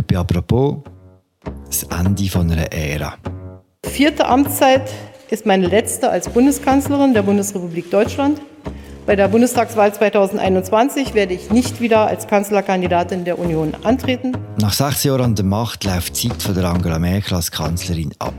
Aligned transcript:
Heute 0.00 0.14
bei 0.14 0.18
«Apropos» 0.18 0.76
das 1.66 1.82
Ende 1.82 2.24
von 2.30 2.50
einer 2.50 2.72
Ära. 2.72 3.16
Vierte 3.84 4.26
Amtszeit 4.26 4.90
ist 5.28 5.44
meine 5.44 5.66
letzte 5.66 6.08
als 6.08 6.30
Bundeskanzlerin 6.30 7.12
der 7.12 7.20
Bundesrepublik 7.20 7.90
Deutschland. 7.90 8.40
Bei 9.04 9.14
der 9.14 9.28
Bundestagswahl 9.28 9.92
2021 9.92 11.12
werde 11.12 11.34
ich 11.34 11.50
nicht 11.50 11.82
wieder 11.82 12.06
als 12.06 12.26
Kanzlerkandidatin 12.26 13.26
der 13.26 13.38
Union 13.38 13.74
antreten. 13.82 14.34
Nach 14.58 14.72
sechs 14.72 15.04
Jahren 15.04 15.20
an 15.20 15.34
der 15.34 15.44
Macht 15.44 15.84
läuft 15.84 16.22
die 16.22 16.30
Zeit 16.30 16.42
von 16.42 16.54
der 16.54 16.64
Angela 16.64 16.98
Merkel 16.98 17.34
als 17.34 17.50
Kanzlerin 17.50 18.12
ab. 18.20 18.32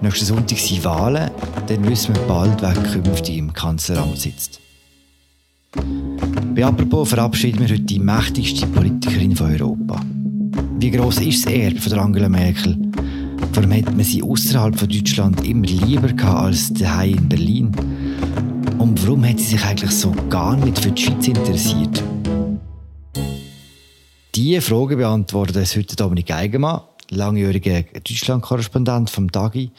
Nächsten 0.00 0.24
Sonntag 0.24 0.58
sind 0.58 0.82
Wahlen, 0.82 1.30
dann 1.66 1.86
wissen 1.90 2.16
wir 2.16 2.22
bald, 2.22 2.62
wer 2.62 2.72
künftig 2.72 3.36
im 3.36 3.52
Kanzleramt 3.52 4.18
sitzt. 4.18 4.60
Bei 6.54 6.64
«Apropos» 6.64 7.10
verabschieden 7.10 7.60
wir 7.60 7.68
heute 7.68 7.80
die 7.80 7.98
mächtigste 7.98 8.66
Politikerin 8.66 9.36
von 9.36 9.52
Europa. 9.52 10.00
Wie 10.82 10.90
groß 10.90 11.20
ist 11.20 11.46
das 11.46 11.52
Erbe 11.52 11.80
von 11.80 11.96
Angela 11.96 12.28
Merkel? 12.28 12.76
Warum 13.52 13.72
hat 13.72 13.94
man 13.94 14.02
sie 14.02 14.20
außerhalb 14.20 14.76
von 14.76 14.88
Deutschland 14.88 15.46
immer 15.46 15.64
lieber 15.64 16.08
gehabt 16.08 16.46
als 16.46 16.74
daheim 16.74 17.18
in 17.18 17.28
Berlin? 17.28 17.72
Und 18.78 19.00
warum 19.06 19.24
hat 19.24 19.38
sie 19.38 19.44
sich 19.44 19.64
eigentlich 19.64 19.92
so 19.92 20.10
gar 20.28 20.56
nicht 20.56 20.76
für 20.80 20.90
die 20.90 21.00
Schweiz 21.00 21.28
interessiert? 21.28 22.02
Diese 24.34 24.60
Frage 24.60 24.96
beantwortet 24.96 25.58
uns 25.58 25.76
heute 25.76 25.94
Dominik 25.94 26.32
Eigenmann, 26.32 26.80
langjähriger 27.10 27.84
Deutschland-Korrespondent 27.84 29.08
vom 29.08 29.30
Dagi. 29.30 29.70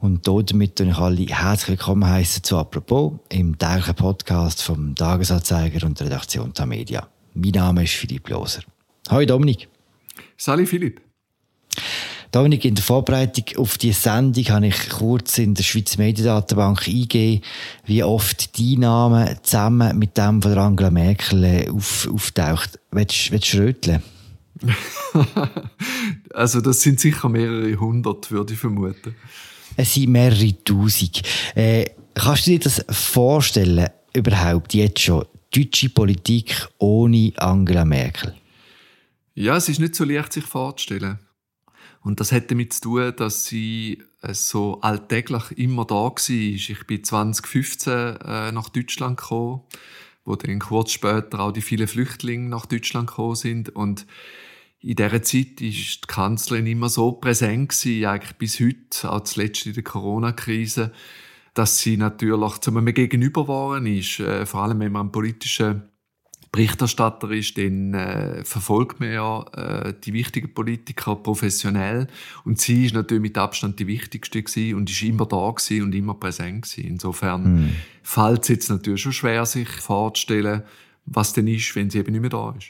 Und 0.00 0.26
damit 0.26 0.80
ich 0.80 0.96
alle 0.96 1.24
herzlich 1.24 1.68
willkommen 1.68 2.04
heißen 2.04 2.42
zu 2.42 2.56
«Apropos» 2.56 3.12
im 3.28 3.56
täglichen 3.56 3.94
Podcast 3.94 4.60
vom 4.60 4.92
Tagesanzeiger 4.92 5.86
und 5.86 6.00
der 6.00 6.08
Redaktion 6.08 6.52
Tamedia. 6.52 7.06
Mein 7.34 7.52
Name 7.52 7.84
ist 7.84 7.92
Philipp 7.92 8.28
Loser. 8.28 8.62
Hallo 9.08 9.24
Dominik. 9.24 9.68
Sali 10.36 10.66
Philipp. 10.66 11.00
Dominik, 12.32 12.64
in 12.64 12.74
der 12.74 12.84
Vorbereitung 12.84 13.44
auf 13.56 13.78
diese 13.78 13.98
Sendung 13.98 14.44
habe 14.48 14.66
ich 14.66 14.90
kurz 14.90 15.38
in 15.38 15.54
der 15.54 15.62
Schweizer 15.62 15.98
Mediendatenbank 15.98 16.86
eingegeben, 16.86 17.42
wie 17.86 18.02
oft 18.02 18.58
die 18.58 18.76
Name 18.76 19.38
zusammen 19.42 19.98
mit 19.98 20.18
dem 20.18 20.42
von 20.42 20.58
Angela 20.58 20.90
Merkel 20.90 21.44
äh, 21.44 21.68
auf, 21.70 22.08
auftaucht. 22.12 22.78
Willst, 22.90 23.30
willst 23.30 23.54
du 23.54 23.58
röteln? 23.58 24.02
also 26.34 26.60
das 26.60 26.80
sind 26.80 27.00
sicher 27.00 27.28
mehrere 27.28 27.74
hundert, 27.78 28.30
würde 28.30 28.54
ich 28.54 28.58
vermuten. 28.58 29.14
Es 29.76 29.94
sind 29.94 30.10
mehrere 30.10 30.62
tausend. 30.64 31.22
Äh, 31.54 31.86
kannst 32.14 32.46
du 32.46 32.50
dir 32.50 32.60
das 32.60 32.84
vorstellen, 32.90 33.88
überhaupt 34.12 34.74
jetzt 34.74 35.00
schon, 35.00 35.24
deutsche 35.54 35.90
Politik 35.90 36.68
ohne 36.78 37.32
Angela 37.36 37.84
Merkel? 37.84 38.34
Ja, 39.38 39.54
es 39.54 39.68
ist 39.68 39.80
nicht 39.80 39.94
so 39.94 40.04
leicht, 40.04 40.32
sich 40.32 40.46
vorzustellen. 40.46 41.18
Und 42.00 42.20
das 42.20 42.32
hat 42.32 42.50
damit 42.50 42.72
zu 42.72 42.80
tun, 42.80 43.12
dass 43.16 43.44
sie 43.44 44.02
äh, 44.22 44.32
so 44.32 44.80
alltäglich 44.80 45.52
immer 45.58 45.84
da 45.84 45.94
war. 45.94 46.14
Ich 46.30 46.86
bin 46.86 47.04
2015 47.04 47.92
äh, 47.92 48.52
nach 48.52 48.70
Deutschland 48.70 49.18
gekommen, 49.18 49.60
wo 50.24 50.36
dann 50.36 50.58
kurz 50.58 50.92
später 50.92 51.40
auch 51.40 51.52
die 51.52 51.60
vielen 51.60 51.86
Flüchtlinge 51.86 52.48
nach 52.48 52.64
Deutschland 52.64 53.08
gekommen 53.08 53.34
sind. 53.34 53.68
Und 53.76 54.06
in 54.80 54.96
dieser 54.96 55.22
Zeit 55.22 55.60
ist 55.60 56.04
die 56.04 56.06
Kanzlerin 56.06 56.66
immer 56.66 56.88
so 56.88 57.12
präsent 57.12 57.78
gewesen, 57.78 58.06
eigentlich 58.06 58.36
bis 58.38 58.58
heute, 58.58 59.12
auch 59.12 59.24
zuletzt 59.24 59.66
in 59.66 59.74
der 59.74 59.82
Corona-Krise, 59.82 60.92
dass 61.52 61.80
sie 61.80 61.98
natürlich 61.98 62.58
zu 62.60 62.70
einem 62.70 62.86
Gegenüber 62.86 63.42
geworden 63.42 63.84
ist, 63.84 64.18
äh, 64.20 64.46
vor 64.46 64.62
allem 64.62 64.80
wenn 64.80 64.92
man 64.92 65.02
am 65.02 65.12
politischen 65.12 65.82
Berichterstatter 66.56 67.30
ist, 67.32 67.58
dann 67.58 67.92
äh, 67.92 68.42
verfolgt 68.42 68.98
man 68.98 69.12
ja 69.12 69.44
äh, 69.52 69.92
die 70.02 70.14
wichtigen 70.14 70.54
Politiker 70.54 71.14
professionell 71.16 72.06
und 72.46 72.58
sie 72.58 72.86
ist 72.86 72.94
natürlich 72.94 73.20
mit 73.20 73.36
Abstand 73.36 73.78
die 73.78 73.86
wichtigste 73.86 74.42
gewesen 74.42 74.74
und 74.74 74.88
ist 74.88 75.02
immer 75.02 75.26
da 75.26 75.50
gewesen 75.50 75.82
und 75.82 75.94
immer 75.94 76.14
präsent 76.14 76.62
gewesen. 76.62 76.88
Insofern 76.88 77.42
mhm. 77.42 77.72
fällt 78.02 78.44
es 78.44 78.48
jetzt 78.48 78.70
natürlich 78.70 79.02
schon 79.02 79.12
schwer, 79.12 79.44
sich 79.44 79.68
vorzustellen, 79.68 80.62
was 81.04 81.34
denn 81.34 81.46
ist, 81.46 81.76
wenn 81.76 81.90
sie 81.90 81.98
eben 81.98 82.12
nicht 82.12 82.22
mehr 82.22 82.30
da 82.30 82.54
ist. 82.56 82.68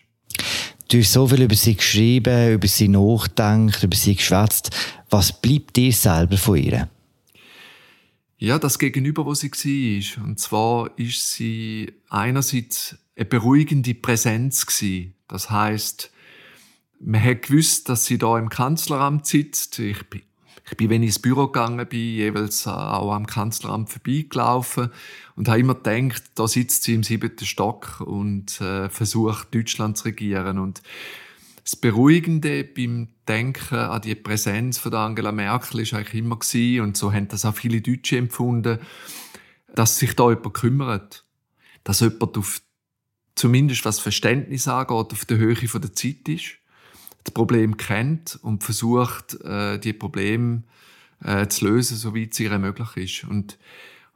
Du 0.89 0.99
hast 0.99 1.13
so 1.13 1.29
viel 1.29 1.43
über 1.43 1.55
sie 1.55 1.77
geschrieben, 1.77 2.55
über 2.55 2.67
sie 2.67 2.89
nachgedacht, 2.89 3.85
über 3.85 3.97
sie 3.97 4.17
geschwätzt. 4.17 4.71
Was 5.11 5.41
bleibt 5.41 5.77
dir 5.77 5.93
selber 5.93 6.37
von 6.37 6.57
ihr? 6.57 6.89
Ja, 8.39 8.59
das 8.59 8.81
Gegenüber, 8.81 9.25
wo 9.25 9.35
sie 9.35 9.51
war. 9.51 10.25
Und 10.25 10.41
zwar 10.41 10.91
ist 10.99 11.33
sie 11.33 11.93
einerseits 12.11 12.97
eine 13.17 13.25
beruhigende 13.25 13.95
Präsenz 13.95 14.67
gewesen. 14.67 15.15
Das 15.29 15.51
heißt, 15.51 16.13
man 17.01 17.23
hat 17.23 17.43
gewusst, 17.43 17.89
dass 17.89 18.05
sie 18.05 18.19
da 18.19 18.39
im 18.39 18.49
Kanzleramt 18.49 19.27
sitzt. 19.27 19.79
Ich 19.79 20.03
bin, 20.05 20.23
ich 20.69 20.77
bin, 20.77 20.91
wenn 20.91 21.03
ich 21.03 21.09
ins 21.09 21.19
Büro 21.19 21.47
gegangen 21.47 21.87
bin, 21.89 22.01
jeweils 22.01 22.67
auch 22.67 23.13
am 23.13 23.27
Kanzleramt 23.27 23.91
vorbeigelaufen 23.91 24.91
und 25.35 25.49
habe 25.49 25.61
immer 25.61 25.75
gedacht, 25.75 26.23
da 26.35 26.49
sitzt 26.49 26.85
sie 26.85 26.95
im 26.95 27.03
siebten 27.03 27.47
Stock 27.47 28.01
und 28.01 28.61
äh, 28.61 28.89
versucht, 28.89 29.55
Deutschland 29.55 29.99
zu 29.99 30.05
regieren. 30.05 30.59
Und 30.59 30.83
das 31.63 31.77
Beruhigende 31.77 32.65
beim 32.65 33.09
Denken 33.27 33.77
an 33.77 34.03
die 34.03 34.15
Präsenz 34.15 34.79
von 34.79 34.95
Angela 34.95 35.33
Merkel 35.33 35.81
ist 35.81 35.95
eigentlich 35.95 36.23
immer 36.23 36.39
gewesen, 36.39 36.83
und 36.83 36.97
so 36.97 37.13
haben 37.13 37.29
das 37.29 37.45
auch 37.45 37.55
viele 37.55 37.81
Deutsche 37.81 38.19
empfunden, 38.19 38.79
dass 39.75 39.99
sich 39.99 40.15
da 40.15 40.31
jemand 40.31 40.55
kümmert. 40.55 41.25
Dass 41.85 42.01
jemand 42.01 42.37
auf, 42.39 42.61
zumindest 43.37 43.85
was 43.85 44.01
Verständnis 44.01 44.67
angeht, 44.67 45.13
auf 45.13 45.25
der 45.25 45.39
Höhe 45.39 45.55
der 45.55 45.93
Zeit 45.93 46.29
ist, 46.29 46.57
das 47.23 47.33
Problem 47.33 47.77
kennt 47.77 48.39
und 48.43 48.65
versucht, 48.65 49.41
äh, 49.43 49.79
die 49.79 49.93
Probleme 49.93 50.65
äh, 51.23 51.47
zu 51.47 51.67
lösen, 51.67 51.97
soweit 51.97 52.33
es 52.33 52.41
ihr 52.41 52.59
möglich 52.59 52.97
ist. 52.97 53.31
Und 53.31 53.59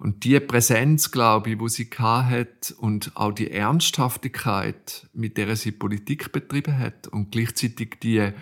und 0.01 0.25
die 0.25 0.41
Präsenz, 0.41 1.11
glaube 1.11 1.51
ich, 1.51 1.61
wo 1.61 1.69
sie 1.69 1.91
hat 1.99 2.75
und 2.79 3.13
auch 3.17 3.33
die 3.33 3.51
Ernsthaftigkeit, 3.51 5.07
mit 5.13 5.37
der 5.37 5.55
sie 5.57 5.73
Politik 5.73 6.33
betrieben 6.33 6.79
hat 6.79 7.07
und 7.09 7.33
gleichzeitig 7.33 7.99
die 8.03 8.33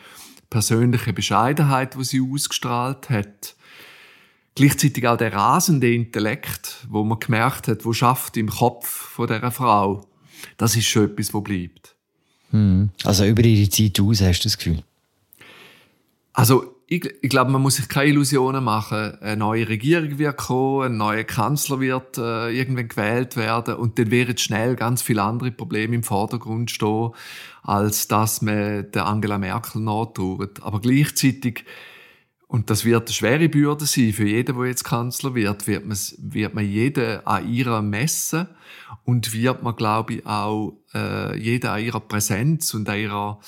persönliche 0.50 1.12
Bescheidenheit, 1.12 1.98
wo 1.98 2.04
sie 2.04 2.20
ausgestrahlt 2.22 3.10
hat, 3.10 3.56
gleichzeitig 4.54 5.08
auch 5.08 5.16
der 5.16 5.32
rasende 5.32 5.92
Intellekt, 5.92 6.86
wo 6.88 7.02
man 7.02 7.18
gemerkt 7.18 7.66
hat, 7.66 7.84
wo 7.84 7.92
schafft 7.92 8.36
im 8.36 8.50
Kopf 8.50 8.88
von 8.88 9.26
der 9.26 9.50
Frau, 9.50 10.06
das 10.56 10.76
ist 10.76 10.86
schon 10.86 11.04
etwas, 11.04 11.32
wo 11.34 11.40
bleibt. 11.40 11.94
Hm. 12.50 12.90
Also 13.04 13.24
über 13.24 13.44
ihre 13.44 13.68
Zeit 13.68 14.00
aus 14.00 14.20
hast 14.20 14.40
du 14.40 14.48
das 14.48 14.58
Gefühl? 14.58 14.82
Also 16.32 16.74
ich, 16.90 17.04
ich 17.20 17.28
glaube, 17.28 17.50
man 17.50 17.60
muss 17.60 17.76
sich 17.76 17.88
keine 17.88 18.08
Illusionen 18.08 18.64
machen. 18.64 19.20
Eine 19.20 19.36
neue 19.36 19.68
Regierung 19.68 20.18
wird 20.18 20.38
kommen, 20.38 20.92
ein 20.92 20.96
neuer 20.96 21.24
Kanzler 21.24 21.80
wird 21.80 22.16
äh, 22.16 22.50
irgendwann 22.50 22.88
gewählt 22.88 23.36
werden 23.36 23.74
und 23.74 23.98
dann 23.98 24.10
werden 24.10 24.38
schnell 24.38 24.74
ganz 24.74 25.02
viele 25.02 25.22
andere 25.22 25.50
Probleme 25.50 25.94
im 25.94 26.02
Vordergrund 26.02 26.70
stehen, 26.70 27.10
als 27.62 28.08
dass 28.08 28.40
man 28.40 28.90
der 28.92 29.04
Angela 29.06 29.36
Merkel 29.36 29.82
nachtrauert. 29.82 30.62
Aber 30.62 30.80
gleichzeitig 30.80 31.64
und 32.46 32.70
das 32.70 32.86
wird 32.86 33.08
eine 33.08 33.14
schwere 33.14 33.50
Bürde 33.50 33.84
sein 33.84 34.14
für 34.14 34.26
jeden, 34.26 34.56
der 34.56 34.66
jetzt 34.66 34.82
Kanzler 34.82 35.34
wird, 35.34 35.66
wird 35.66 35.84
man, 35.84 35.98
wird 36.16 36.54
man 36.54 36.64
jeden 36.64 37.26
an 37.26 37.46
ihrer 37.52 37.82
messen 37.82 38.48
und 39.08 39.32
wird 39.32 39.62
man, 39.62 39.74
glaube 39.74 40.16
ich, 40.16 40.26
auch 40.26 40.76
äh, 40.92 41.34
jeden 41.38 41.66
an 41.66 41.82
ihrer 41.82 41.98
Präsenz 41.98 42.74
und 42.74 42.86
an 42.90 42.98
ihrer 42.98 43.40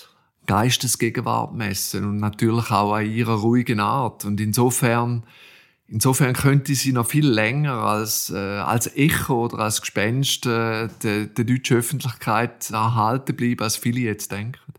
Geistesgegenwart 0.47 1.53
messen 1.53 2.07
und 2.07 2.17
natürlich 2.17 2.71
auch 2.71 2.95
an 2.95 3.05
ihrer 3.05 3.35
ruhigen 3.35 3.79
Art. 3.79 4.25
Und 4.25 4.41
insofern, 4.41 5.27
insofern 5.87 6.33
könnte 6.33 6.75
sie 6.75 6.95
noch 6.95 7.07
viel 7.07 7.29
länger 7.29 7.75
als, 7.75 8.31
äh, 8.31 8.39
als 8.39 8.97
Echo 8.97 9.45
oder 9.45 9.59
als 9.59 9.83
Gespenst 9.83 10.47
äh, 10.47 10.89
der, 11.03 11.27
der 11.27 11.45
deutschen 11.45 11.77
Öffentlichkeit 11.77 12.71
erhalten 12.71 13.37
bleiben, 13.37 13.63
als 13.63 13.77
viele 13.77 14.01
jetzt 14.01 14.33
denken. 14.33 14.73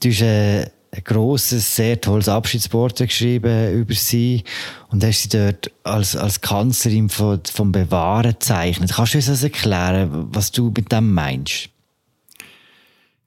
Du 0.00 0.10
hast 0.10 0.22
äh, 0.22 0.70
ein 0.90 1.04
grosses, 1.04 1.76
sehr 1.76 2.00
tolles 2.00 2.28
Abschiedswort 2.28 2.98
geschrieben 2.98 3.74
über 3.74 3.94
sie 3.94 4.44
und 4.88 5.04
hast 5.04 5.22
sie 5.22 5.28
dort 5.28 5.70
als, 5.84 6.16
als 6.16 6.40
Kanzlerin 6.40 7.08
von, 7.08 7.40
vom 7.52 7.72
Bewahren 7.72 8.32
gezeichnet. 8.32 8.92
Kannst 8.94 9.14
du 9.14 9.18
uns 9.18 9.26
das 9.26 9.42
erklären, 9.42 10.28
was 10.32 10.50
du 10.50 10.72
mit 10.74 10.90
dem 10.90 11.12
meinst? 11.12 11.70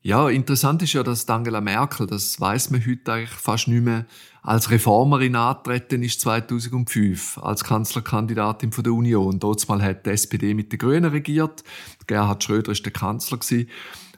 Ja, 0.03 0.29
interessant 0.29 0.81
ist 0.81 0.93
ja, 0.93 1.03
dass 1.03 1.29
Angela 1.29 1.61
Merkel, 1.61 2.07
das 2.07 2.41
weiß 2.41 2.71
man 2.71 2.83
heute 2.83 3.13
eigentlich 3.13 3.29
fast 3.29 3.67
nicht 3.67 3.83
mehr, 3.83 4.07
als 4.41 4.71
Reformerin 4.71 5.35
antreten 5.35 6.01
ist 6.01 6.21
2005 6.21 7.37
als 7.37 7.63
Kanzlerkandidatin 7.63 8.71
von 8.71 8.83
der 8.83 8.93
Union. 8.93 9.37
Dort 9.37 9.67
mal 9.69 9.83
hat 9.83 10.07
die 10.07 10.09
SPD 10.09 10.55
mit 10.55 10.71
den 10.71 10.79
Grünen 10.79 11.11
regiert. 11.11 11.63
Gerhard 12.07 12.43
Schröder 12.43 12.71
ist 12.71 12.83
der 12.83 12.91
Kanzler 12.91 13.37
gewesen. 13.37 13.69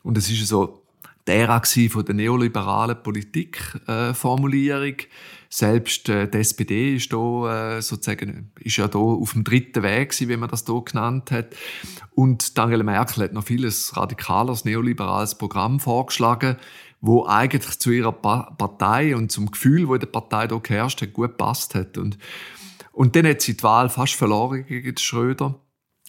Und 0.03 0.17
es 0.17 0.29
ist 0.29 0.47
so, 0.47 0.82
die 1.27 1.31
Ära 1.31 1.61
von 1.89 2.05
der 2.05 2.15
neoliberalen 2.15 3.01
Politikformulierung. 3.01 4.95
Äh, 4.99 5.07
Selbst 5.49 6.09
äh, 6.09 6.27
die 6.27 6.39
SPD 6.39 6.95
ist 6.95 7.13
da, 7.13 7.77
äh, 7.77 7.81
sozusagen, 7.81 8.51
ist 8.59 8.77
ja 8.77 8.87
da 8.87 8.99
auf 8.99 9.33
dem 9.33 9.43
dritten 9.43 9.83
Weg 9.83 10.09
gewesen, 10.09 10.29
wie 10.29 10.37
man 10.37 10.49
das 10.49 10.65
hier 10.65 10.81
genannt 10.83 11.31
hat. 11.31 11.55
Und 12.11 12.51
Angela 12.57 12.83
Merkel 12.83 13.23
hat 13.23 13.33
noch 13.33 13.45
vieles 13.45 13.95
radikaleres 13.95 14.65
neoliberales 14.65 15.35
Programm 15.35 15.79
vorgeschlagen, 15.79 16.57
wo 16.99 17.25
eigentlich 17.25 17.79
zu 17.79 17.91
ihrer 17.91 18.11
pa 18.11 18.51
Partei 18.57 19.15
und 19.15 19.31
zum 19.31 19.51
Gefühl, 19.51 19.87
wo 19.87 19.93
in 19.93 19.99
der 19.99 20.07
Partei 20.07 20.47
hier 20.47 20.59
geherrscht 20.59 21.01
hat, 21.01 21.13
gut 21.13 21.37
passt 21.37 21.75
hat. 21.75 21.97
Und, 21.97 22.17
und 22.91 23.15
dann 23.15 23.27
hat 23.27 23.41
sie 23.41 23.55
die 23.55 23.63
Wahl 23.63 23.89
fast 23.89 24.15
verloren 24.15 24.65
gegen 24.65 24.97
Schröder. 24.97 25.59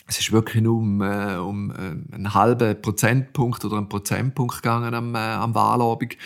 Es 0.06 0.20
ist 0.20 0.32
wirklich 0.32 0.62
nur 0.62 0.76
um, 0.76 1.00
äh, 1.00 1.36
um 1.36 1.70
äh, 1.70 2.14
einen 2.14 2.34
halben 2.34 2.80
Prozentpunkt 2.80 3.64
oder 3.64 3.78
einen 3.78 3.88
Prozentpunkt 3.88 4.56
gegangen 4.56 4.94
am, 4.94 5.14
äh, 5.14 5.18
am 5.18 5.54
Wahlabend. 5.54 6.16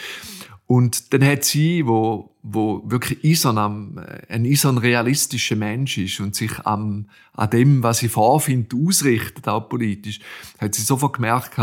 Und 0.66 1.14
dann 1.14 1.25
hat 1.25 1.44
sie, 1.44 1.86
wo, 1.86 2.34
wo 2.42 2.82
wirklich 2.84 3.25
Ison 3.25 3.56
am, 3.56 3.98
äh, 3.98 4.34
ein 4.34 4.44
Ison 4.44 4.78
realistischer 4.78 5.56
Mensch 5.56 5.96
ist 5.96 6.20
und 6.20 6.34
sich 6.34 6.58
am, 6.66 7.08
an 7.32 7.50
dem, 7.50 7.82
was 7.82 7.98
sie 7.98 8.08
vorfindet, 8.08 8.75
ausrichtet, 8.75 9.48
auch 9.48 9.69
politisch, 9.69 10.20
hat 10.58 10.74
sie 10.74 10.82
sofort 10.82 11.14
gemerkt, 11.14 11.56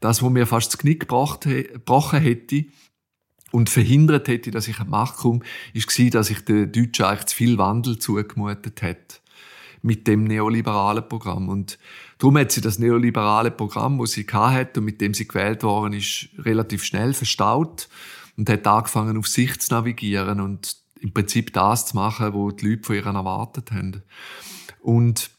dass, 0.00 0.22
wo 0.22 0.30
mir 0.30 0.46
fast 0.46 0.72
das 0.72 0.78
Knick 0.78 1.00
gebrochen 1.08 2.20
hätte, 2.20 2.64
und 3.52 3.68
verhindert 3.68 4.28
hätte, 4.28 4.52
dass 4.52 4.68
ich 4.68 4.78
an 4.78 4.86
die 4.86 4.90
Macht 4.90 5.16
komme, 5.16 5.40
war, 5.40 6.10
dass 6.10 6.30
ich 6.30 6.44
den 6.44 6.70
Deutschen 6.70 7.04
eigentlich 7.04 7.26
zu 7.26 7.36
viel 7.36 7.58
Wandel 7.58 7.98
zugemutet 7.98 8.80
hätte 8.82 9.16
mit 9.82 10.06
dem 10.06 10.24
neoliberalen 10.24 11.08
Programm. 11.08 11.48
Und 11.48 11.78
darum 12.18 12.38
hat 12.38 12.52
sie 12.52 12.60
das 12.60 12.78
neoliberale 12.78 13.50
Programm, 13.50 13.98
das 13.98 14.12
sie 14.12 14.26
hatte 14.26 14.80
und 14.80 14.86
mit 14.86 15.00
dem 15.00 15.14
sie 15.14 15.26
gewählt 15.26 15.62
worden 15.62 15.94
ist, 15.94 16.28
relativ 16.38 16.84
schnell 16.84 17.14
verstaut 17.14 17.88
und 18.36 18.48
hat 18.48 18.66
angefangen, 18.66 19.16
auf 19.16 19.26
sich 19.26 19.58
zu 19.60 19.74
navigieren 19.74 20.40
und 20.40 20.76
im 21.00 21.12
Prinzip 21.12 21.52
das 21.52 21.86
zu 21.86 21.96
machen, 21.96 22.34
was 22.34 22.56
die 22.56 22.70
Leute 22.70 22.82
von 22.84 22.96
ihr 22.96 23.06
erwartet 23.06 23.70
haben. 23.72 24.02
Und 24.80 25.30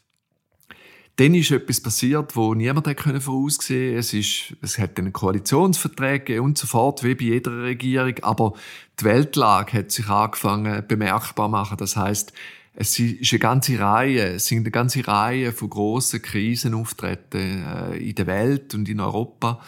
dann 1.16 1.34
ist 1.34 1.50
etwas 1.50 1.80
passiert, 1.80 2.34
wo 2.36 2.54
niemand 2.54 2.86
hätte 2.86 3.20
voraussehen 3.20 3.98
Es 3.98 4.14
ist, 4.14 4.56
es 4.62 4.78
hat 4.78 4.98
einen 4.98 5.12
Koalitionsvertrag 5.12 6.30
und 6.40 6.56
so 6.56 6.66
fort, 6.66 7.04
wie 7.04 7.14
bei 7.14 7.24
jeder 7.24 7.62
Regierung. 7.62 8.14
Aber 8.22 8.54
die 8.98 9.04
Weltlage 9.04 9.78
hat 9.78 9.90
sich 9.90 10.08
angefangen 10.08 10.84
bemerkbar 10.88 11.48
zu 11.48 11.50
machen. 11.50 11.76
Das 11.76 11.96
heißt, 11.96 12.32
es 12.74 12.98
ist 12.98 13.32
eine 13.32 13.38
ganze 13.38 13.78
Reihe, 13.78 14.34
es 14.34 14.46
sind 14.46 14.60
eine 14.60 14.70
ganze 14.70 15.06
Reihe 15.06 15.52
von 15.52 15.68
grossen 15.68 16.22
Krisen 16.22 16.74
auftreten 16.74 17.64
äh, 17.64 17.96
in 17.96 18.14
der 18.14 18.26
Welt 18.26 18.74
und 18.74 18.88
in 18.88 19.00
Europa. 19.00 19.60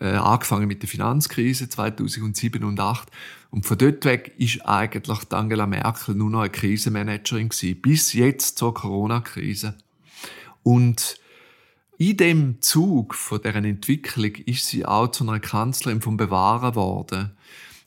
Äh, 0.00 0.06
angefangen 0.06 0.68
mit 0.68 0.80
der 0.80 0.88
Finanzkrise 0.88 1.68
2007 1.68 2.64
und 2.64 2.76
2008. 2.76 3.10
Und 3.50 3.66
von 3.66 3.76
dort 3.76 4.06
weg 4.06 4.34
ist 4.38 4.64
eigentlich 4.64 5.20
Angela 5.30 5.66
Merkel 5.66 6.14
nur 6.14 6.30
noch 6.30 6.40
eine 6.40 6.48
Krisenmanagerin 6.48 7.50
gewesen, 7.50 7.80
bis 7.82 8.14
jetzt 8.14 8.56
zur 8.56 8.72
Corona-Krise. 8.72 9.74
Und 10.62 11.20
in 11.98 12.16
dem 12.16 12.62
Zug 12.62 13.14
von 13.14 13.42
deren 13.42 13.66
Entwicklung 13.66 14.34
ist 14.46 14.66
sie 14.66 14.86
auch 14.86 15.08
zu 15.08 15.28
einer 15.28 15.40
Kanzlerin 15.40 16.00
vom 16.00 16.16
Bewahren 16.16 16.74
worden. 16.74 17.32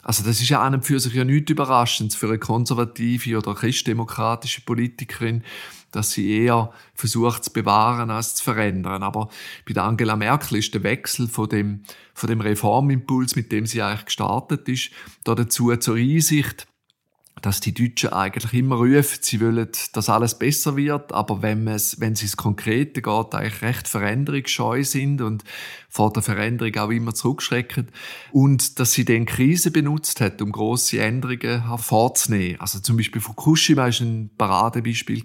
Also 0.05 0.23
das 0.23 0.39
ist 0.39 0.49
ja 0.49 0.61
an 0.61 0.83
für 0.83 0.99
sich 0.99 1.15
ja 1.15 1.23
nichts 1.23 1.49
Überraschendes 1.49 2.15
für 2.15 2.27
eine 2.27 2.37
konservative 2.37 3.39
oder 3.39 3.55
christdemokratische 3.55 4.61
Politikerin, 4.61 5.43
dass 5.91 6.11
sie 6.11 6.43
eher 6.43 6.71
versucht 6.93 7.45
zu 7.45 7.51
bewahren 7.51 8.11
als 8.11 8.35
zu 8.35 8.43
verändern. 8.43 9.01
Aber 9.01 9.29
bei 9.67 9.73
der 9.73 9.83
Angela 9.83 10.15
Merkel 10.15 10.59
ist 10.59 10.75
der 10.75 10.83
Wechsel 10.83 11.27
von 11.27 11.49
dem, 11.49 11.81
von 12.13 12.29
dem 12.29 12.39
Reformimpuls, 12.39 13.35
mit 13.35 13.51
dem 13.51 13.65
sie 13.65 13.81
eigentlich 13.81 14.05
gestartet 14.05 14.69
ist, 14.69 14.91
da 15.23 15.33
dazu 15.33 15.75
zur 15.77 15.95
Einsicht, 15.95 16.67
dass 17.41 17.59
die 17.59 17.73
Deutschen 17.73 18.13
eigentlich 18.13 18.53
immer 18.53 18.77
rufen, 18.77 19.19
sie 19.21 19.41
wollen, 19.41 19.67
dass 19.91 20.09
alles 20.09 20.39
besser 20.39 20.77
wird, 20.77 21.11
aber 21.11 21.41
wenn, 21.41 21.67
es, 21.67 21.99
wenn 21.99 22.13
es 22.13 22.37
Konkrete 22.37 23.01
geht, 23.01 23.35
eigentlich 23.35 23.61
recht 23.61 23.87
veränderungsscheu 23.87 24.83
sind 24.83 25.21
und 25.21 25.43
vor 25.89 26.13
der 26.13 26.23
Veränderung 26.23 26.75
auch 26.77 26.89
immer 26.89 27.13
zurückschrecken. 27.13 27.89
Und 28.31 28.79
dass 28.79 28.93
sie 28.93 29.05
den 29.05 29.25
Krise 29.25 29.71
benutzt 29.71 30.21
hat, 30.21 30.41
um 30.41 30.51
große 30.51 30.99
Änderungen 30.99 31.67
hervorzunehmen. 31.67 32.59
Also 32.59 32.79
zum 32.79 32.97
Beispiel 32.97 33.21
Fukushima 33.21 33.83
war 33.83 34.01
ein 34.01 34.29
Paradebeispiel. 34.37 35.23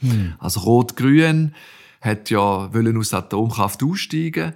Hm. 0.00 0.34
Also 0.38 0.60
Rot-Grün 0.60 1.54
hat 2.00 2.30
ja 2.30 2.72
wollen 2.72 2.96
aus 2.96 3.12
Atomkraft 3.12 3.82
aussteigen 3.82 4.54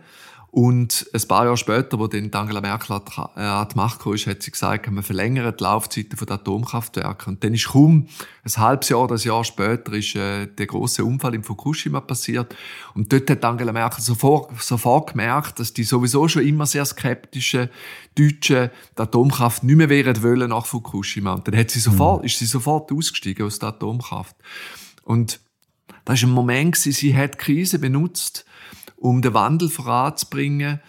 und 0.54 1.06
ein 1.14 1.28
paar 1.28 1.44
Jahre 1.46 1.56
später, 1.56 1.98
wo 1.98 2.08
dann 2.08 2.30
Angela 2.30 2.60
Merkel 2.60 3.00
äh, 3.36 3.40
an 3.40 3.68
die 3.72 3.74
Macht 3.74 4.00
kam, 4.00 4.12
hat 4.12 4.42
sie 4.42 4.50
gesagt, 4.50 4.90
wir 4.94 5.02
verlängern 5.02 5.54
die 5.58 5.64
Laufzeiten 5.64 6.14
der 6.14 6.34
Atomkraftwerke. 6.34 7.30
Und 7.30 7.42
dann 7.42 7.54
ist 7.54 7.68
kaum 7.68 8.06
ein 8.44 8.56
halbes 8.58 8.90
Jahr 8.90 9.04
oder 9.04 9.14
ein 9.14 9.20
Jahr 9.22 9.44
später 9.44 9.94
ist, 9.94 10.14
äh, 10.14 10.46
der 10.46 10.66
große 10.66 11.02
Unfall 11.02 11.36
in 11.36 11.42
Fukushima 11.42 12.02
passiert. 12.02 12.54
Und 12.92 13.10
dort 13.10 13.30
hat 13.30 13.42
Angela 13.46 13.72
Merkel 13.72 14.04
sofort, 14.04 14.50
sofort 14.60 15.12
gemerkt, 15.12 15.58
dass 15.58 15.72
die 15.72 15.84
sowieso 15.84 16.28
schon 16.28 16.46
immer 16.46 16.66
sehr 16.66 16.84
skeptischen 16.84 17.70
Deutschen 18.14 18.68
die 18.98 19.00
Atomkraft 19.00 19.64
nicht 19.64 19.76
mehr 19.76 19.88
wären 19.88 20.22
wollen 20.22 20.50
nach 20.50 20.66
Fukushima. 20.66 21.32
Und 21.32 21.48
dann 21.48 21.56
hat 21.56 21.70
sie 21.70 21.80
sofort, 21.80 22.20
mhm. 22.20 22.26
ist 22.26 22.38
sie 22.38 22.44
sofort 22.44 22.92
ausgestiegen 22.92 23.46
aus 23.46 23.58
der 23.58 23.70
Atomkraft. 23.70 24.36
Und 25.02 25.40
das 26.04 26.18
ist 26.18 26.24
ein 26.24 26.30
Moment, 26.30 26.76
sie 26.76 27.16
hat 27.16 27.34
die 27.34 27.38
Krise 27.38 27.78
benutzt, 27.78 28.44
um 29.02 29.20
den 29.20 29.34
Wandel 29.34 29.68
voranzubringen 29.68 30.80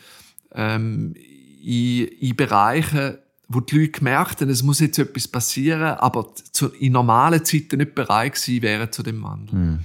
ähm, 0.53 1.15
in, 1.63 2.07
in 2.07 2.35
Bereichen, 2.35 3.17
wo 3.47 3.59
die 3.59 3.77
Leute 3.77 3.91
gemerkt 3.91 4.41
haben, 4.41 4.49
es 4.49 4.63
muss 4.63 4.79
jetzt 4.79 4.99
etwas 4.99 5.27
passieren, 5.27 5.95
aber 5.97 6.27
zu, 6.51 6.69
in 6.69 6.93
normalen 6.93 7.43
Zeiten 7.43 7.77
nicht 7.77 7.95
bereit 7.95 8.33
gewesen 8.33 8.61
wären 8.61 8.91
zu 8.91 9.03
dem 9.03 9.21
Wandel. 9.23 9.55
Mhm. 9.55 9.79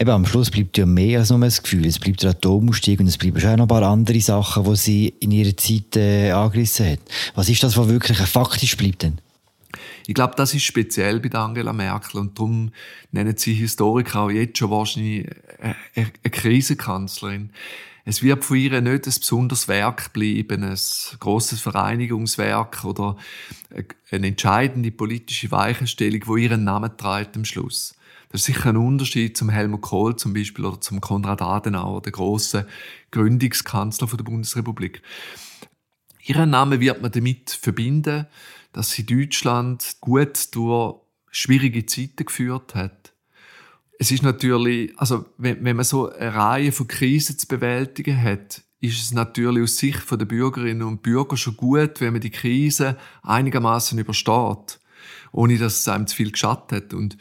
Eben, 0.00 0.10
am 0.10 0.26
Schluss 0.26 0.50
bleibt 0.50 0.78
ja 0.78 0.86
mehr 0.86 1.18
als 1.18 1.30
nur 1.30 1.42
ein 1.42 1.50
Gefühl. 1.50 1.84
Es 1.84 1.98
bleibt 1.98 2.22
der 2.22 2.30
Atomausstieg 2.30 3.00
und 3.00 3.08
es 3.08 3.18
bleiben 3.18 3.40
schon 3.40 3.56
noch 3.56 3.64
ein 3.64 3.68
paar 3.68 3.82
andere 3.82 4.20
Sachen, 4.20 4.62
die 4.64 4.76
sie 4.76 5.14
in 5.20 5.32
ihrer 5.32 5.56
Zeit 5.56 5.96
äh, 5.96 6.30
angerissen 6.30 6.92
hat. 6.92 7.00
Was 7.34 7.48
ist 7.48 7.62
das, 7.64 7.76
was 7.76 7.88
wirklich 7.88 8.16
faktisch 8.18 8.76
bleibt 8.76 9.02
denn? 9.02 9.20
Ich 10.06 10.14
glaube, 10.14 10.34
das 10.36 10.54
ist 10.54 10.64
speziell 10.64 11.20
bei 11.20 11.36
Angela 11.38 11.72
Merkel 11.72 12.20
und 12.20 12.38
darum 12.38 12.70
nennen 13.12 13.36
sie 13.36 13.54
Historiker 13.54 14.20
auch 14.22 14.30
jetzt 14.30 14.58
schon 14.58 14.70
wahrscheinlich 14.70 15.28
eine 15.94 16.30
Krisenkanzlerin. 16.30 17.52
Es 18.04 18.22
wird 18.22 18.42
von 18.42 18.56
ihr 18.56 18.80
nicht 18.80 19.06
ein 19.06 19.14
besonderes 19.14 19.68
Werk 19.68 20.14
bleiben, 20.14 20.64
ein 20.64 20.78
grosses 21.20 21.60
Vereinigungswerk 21.60 22.84
oder 22.84 23.16
eine 24.10 24.28
entscheidende 24.28 24.90
politische 24.90 25.50
Weichenstellung, 25.50 26.22
wo 26.24 26.36
ihren 26.36 26.64
Namen 26.64 26.96
trägt 26.96 27.36
am 27.36 27.44
Schluss. 27.44 27.94
Das 28.30 28.40
ist 28.42 28.46
sicher 28.46 28.70
ein 28.70 28.78
Unterschied 28.78 29.36
zum 29.36 29.50
Helmut 29.50 29.82
Kohl 29.82 30.16
zum 30.16 30.32
Beispiel 30.32 30.64
oder 30.64 30.80
zum 30.80 31.02
Konrad 31.02 31.42
Adenauer, 31.42 32.00
der 32.00 32.12
große 32.12 32.66
Gründungskanzler 33.10 34.06
der 34.06 34.24
Bundesrepublik. 34.24 35.02
Ihren 36.24 36.50
Namen 36.50 36.80
wird 36.80 37.00
man 37.00 37.12
damit 37.12 37.50
verbinden, 37.50 38.26
dass 38.72 38.90
sie 38.90 39.06
Deutschland 39.06 39.96
gut 40.00 40.54
durch 40.54 40.96
schwierige 41.30 41.86
Zeiten 41.86 42.24
geführt 42.24 42.74
hat. 42.74 43.12
Es 43.98 44.10
ist 44.10 44.22
natürlich, 44.22 44.96
also 44.98 45.26
wenn, 45.38 45.64
wenn 45.64 45.76
man 45.76 45.84
so 45.84 46.10
eine 46.10 46.34
Reihe 46.34 46.72
von 46.72 46.86
Krisen 46.86 47.38
zu 47.38 47.48
bewältigen 47.48 48.20
hat, 48.22 48.62
ist 48.80 49.02
es 49.02 49.12
natürlich 49.12 49.64
aus 49.64 49.76
Sicht 49.76 50.08
der 50.10 50.24
Bürgerinnen 50.24 50.82
und 50.82 51.02
Bürger 51.02 51.36
schon 51.36 51.56
gut, 51.56 52.00
wenn 52.00 52.12
man 52.12 52.20
die 52.20 52.30
Krise 52.30 52.96
einigermaßen 53.22 53.98
übersteht, 53.98 54.78
ohne 55.32 55.58
dass 55.58 55.80
es 55.80 55.88
einem 55.88 56.06
zu 56.06 56.14
viel 56.14 56.30
geschadet 56.30 56.72
hat. 56.72 56.94
Und, 56.94 57.16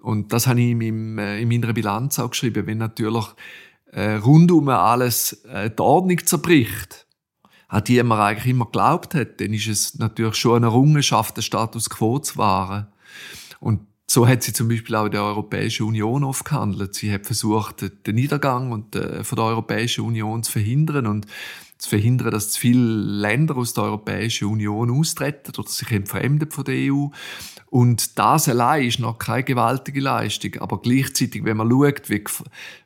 und 0.00 0.32
das 0.32 0.46
habe 0.46 0.60
ich 0.60 0.70
in, 0.70 0.78
meinem, 0.78 1.18
äh, 1.18 1.40
in 1.40 1.48
meiner 1.48 1.72
Bilanz 1.72 2.18
auch 2.20 2.30
geschrieben, 2.30 2.66
wenn 2.66 2.78
natürlich 2.78 3.26
äh, 3.92 4.14
rundum 4.14 4.68
alles 4.68 5.44
äh, 5.44 5.70
die 5.70 5.82
Ordnung 5.82 6.24
zerbricht, 6.24 7.06
an 7.70 7.84
die 7.84 8.02
man 8.02 8.18
eigentlich 8.18 8.50
immer 8.50 8.66
geglaubt 8.66 9.14
hat, 9.14 9.40
dann 9.40 9.52
ist 9.52 9.68
es 9.68 9.98
natürlich 9.98 10.34
schon 10.34 10.56
eine 10.56 10.66
Errungenschaft, 10.66 11.36
den 11.36 11.42
Status 11.42 11.88
quo 11.88 12.18
zu 12.18 12.36
wahren. 12.36 12.88
Und 13.60 13.86
so 14.10 14.26
hat 14.26 14.42
sie 14.42 14.52
zum 14.52 14.68
Beispiel 14.68 14.96
auch 14.96 15.08
der 15.08 15.22
Europäischen 15.22 15.86
Union 15.86 16.24
oft 16.24 16.44
gehandelt. 16.44 16.96
Sie 16.96 17.12
hat 17.12 17.26
versucht, 17.26 17.84
den 18.06 18.14
Niedergang 18.16 18.86
äh, 18.94 19.22
von 19.22 19.36
der 19.36 19.44
Europäischen 19.44 20.04
Union 20.04 20.42
zu 20.42 20.50
verhindern 20.50 21.06
und 21.06 21.26
zu 21.80 21.88
verhindern, 21.88 22.30
dass 22.30 22.52
zu 22.52 22.60
viele 22.60 22.80
Länder 22.80 23.56
aus 23.56 23.72
der 23.74 23.84
Europäischen 23.84 24.48
Union 24.48 24.90
austreten 24.90 25.52
oder 25.58 25.68
sich 25.68 25.90
entfremden 25.90 26.50
von 26.50 26.64
der 26.64 26.92
EU. 26.92 27.06
Und 27.70 28.18
das 28.18 28.48
allein 28.48 28.86
ist 28.86 28.98
noch 28.98 29.18
keine 29.18 29.44
gewaltige 29.44 30.00
Leistung. 30.00 30.56
Aber 30.58 30.82
gleichzeitig, 30.82 31.44
wenn 31.44 31.56
man 31.56 31.70
schaut, 31.70 32.10
wie, 32.10 32.24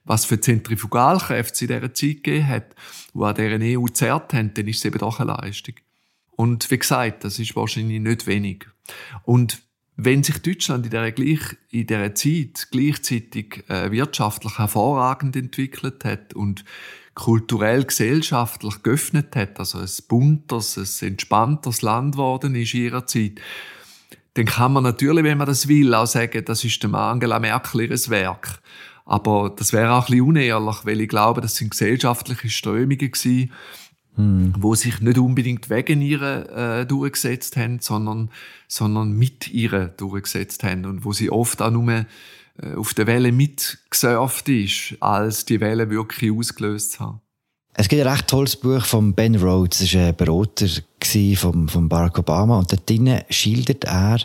was 0.05 0.25
für 0.25 0.41
Zentrifugalkräfte 0.41 1.55
es 1.55 1.63
in 1.63 1.69
dieser 1.69 1.95
Zeit 1.95 2.23
gegeben 2.23 2.49
hat, 2.49 2.75
die 3.15 3.21
an 3.23 3.61
dieser 3.61 3.81
EU 3.81 3.87
zerrt 3.89 4.33
haben, 4.33 4.55
dann 4.55 4.69
ist 4.69 4.79
es 4.79 4.85
eben 4.85 4.99
doch 4.99 5.21
eine 5.21 5.33
Leistung. 5.33 5.75
Und 6.37 6.71
wie 6.71 6.79
gesagt, 6.79 7.25
das 7.25 7.39
ist 7.39 7.57
wahrscheinlich 7.57 8.01
nicht 8.01 8.27
wenig. 8.27 8.67
Und 9.25 9.63
wenn 9.97 10.23
sich 10.23 10.39
Deutschland 10.39 10.85
in 10.87 10.91
dieser, 10.91 11.13
gleich, 11.13 11.57
in 11.71 11.87
dieser 11.87 12.15
Zeit 12.15 12.69
gleichzeitig 12.71 13.65
äh, 13.69 13.91
wirtschaftlich 13.91 14.59
hervorragend 14.59 15.37
entwickelt 15.37 16.05
hat 16.05 16.35
und 16.35 16.65
kulturell, 17.15 17.85
gesellschaftlich 17.85 18.83
geöffnet 18.83 19.37
hat, 19.37 19.59
also 19.59 19.79
ein 19.79 19.91
bunteres, 20.09 20.77
ein 21.03 21.09
entspannteres 21.09 21.83
Land 21.83 22.13
geworden 22.13 22.55
ist 22.55 22.75
in 22.75 22.83
ihrer 22.83 23.07
Zeit, 23.07 23.41
dann 24.35 24.47
kann 24.47 24.73
man 24.73 24.83
natürlich, 24.83 25.25
wenn 25.25 25.39
man 25.39 25.47
das 25.47 25.69
will, 25.69 25.95
auch 25.95 26.07
sagen, 26.07 26.45
das 26.45 26.65
ist 26.65 26.83
dem 26.83 26.95
Angela 26.95 27.39
Merkel 27.39 27.83
ihres 27.83 28.11
Werk. 28.11 28.61
Aber 29.07 29.53
das 29.55 29.73
wäre 29.73 29.93
auch 29.93 30.07
ein 30.07 30.11
bisschen 30.11 30.23
unehrlich, 30.23 30.77
weil 30.85 31.01
ich 31.01 31.09
glaube, 31.09 31.41
das 31.41 31.57
sind 31.57 31.71
gesellschaftliche 31.71 32.49
Strömungen 32.49 32.99
gewesen, 32.99 33.53
hm. 34.17 34.55
wo 34.59 34.75
sich 34.75 35.01
nicht 35.01 35.19
unbedingt 35.19 35.71
wegen 35.71 36.01
ihr 36.01 36.23
äh, 36.23 36.87
durchgesetzt 36.87 37.57
haben, 37.57 37.81
sondern, 37.81 38.31
sondern 38.67 39.13
mit 39.13 39.53
ihr 39.53 39.89
durchgesetzt 39.89 40.65
haben 40.65 40.85
und 40.87 41.05
wo 41.05 41.13
sie 41.13 41.31
oft 41.31 41.63
auch 41.63 41.71
nur 41.71 42.07
auf 42.77 42.95
der 42.95 43.07
Welle 43.07 43.33
mitgesurft 43.33 44.49
ist, 44.49 44.97
als 45.01 45.45
die 45.45 45.61
Welle 45.61 45.91
wirklich 45.91 46.31
ausgelöst 46.31 47.01
hat. 47.01 47.21
Es 47.77 47.89
gibt 47.89 48.03
ein 48.03 48.09
recht 48.09 48.29
tolles 48.29 48.55
Buch 48.55 48.85
von 48.85 49.15
Ben 49.15 49.35
Rhodes, 49.35 49.81
das 49.81 49.95
war 49.95 50.07
ein 50.07 50.17
Berater 50.17 50.67
von, 51.37 51.69
von 51.69 51.89
Barack 51.89 52.19
Obama 52.21 52.59
und 52.59 52.71
dort 52.71 52.89
drinnen 52.89 53.23
schildert 53.29 53.85
er 53.85 54.19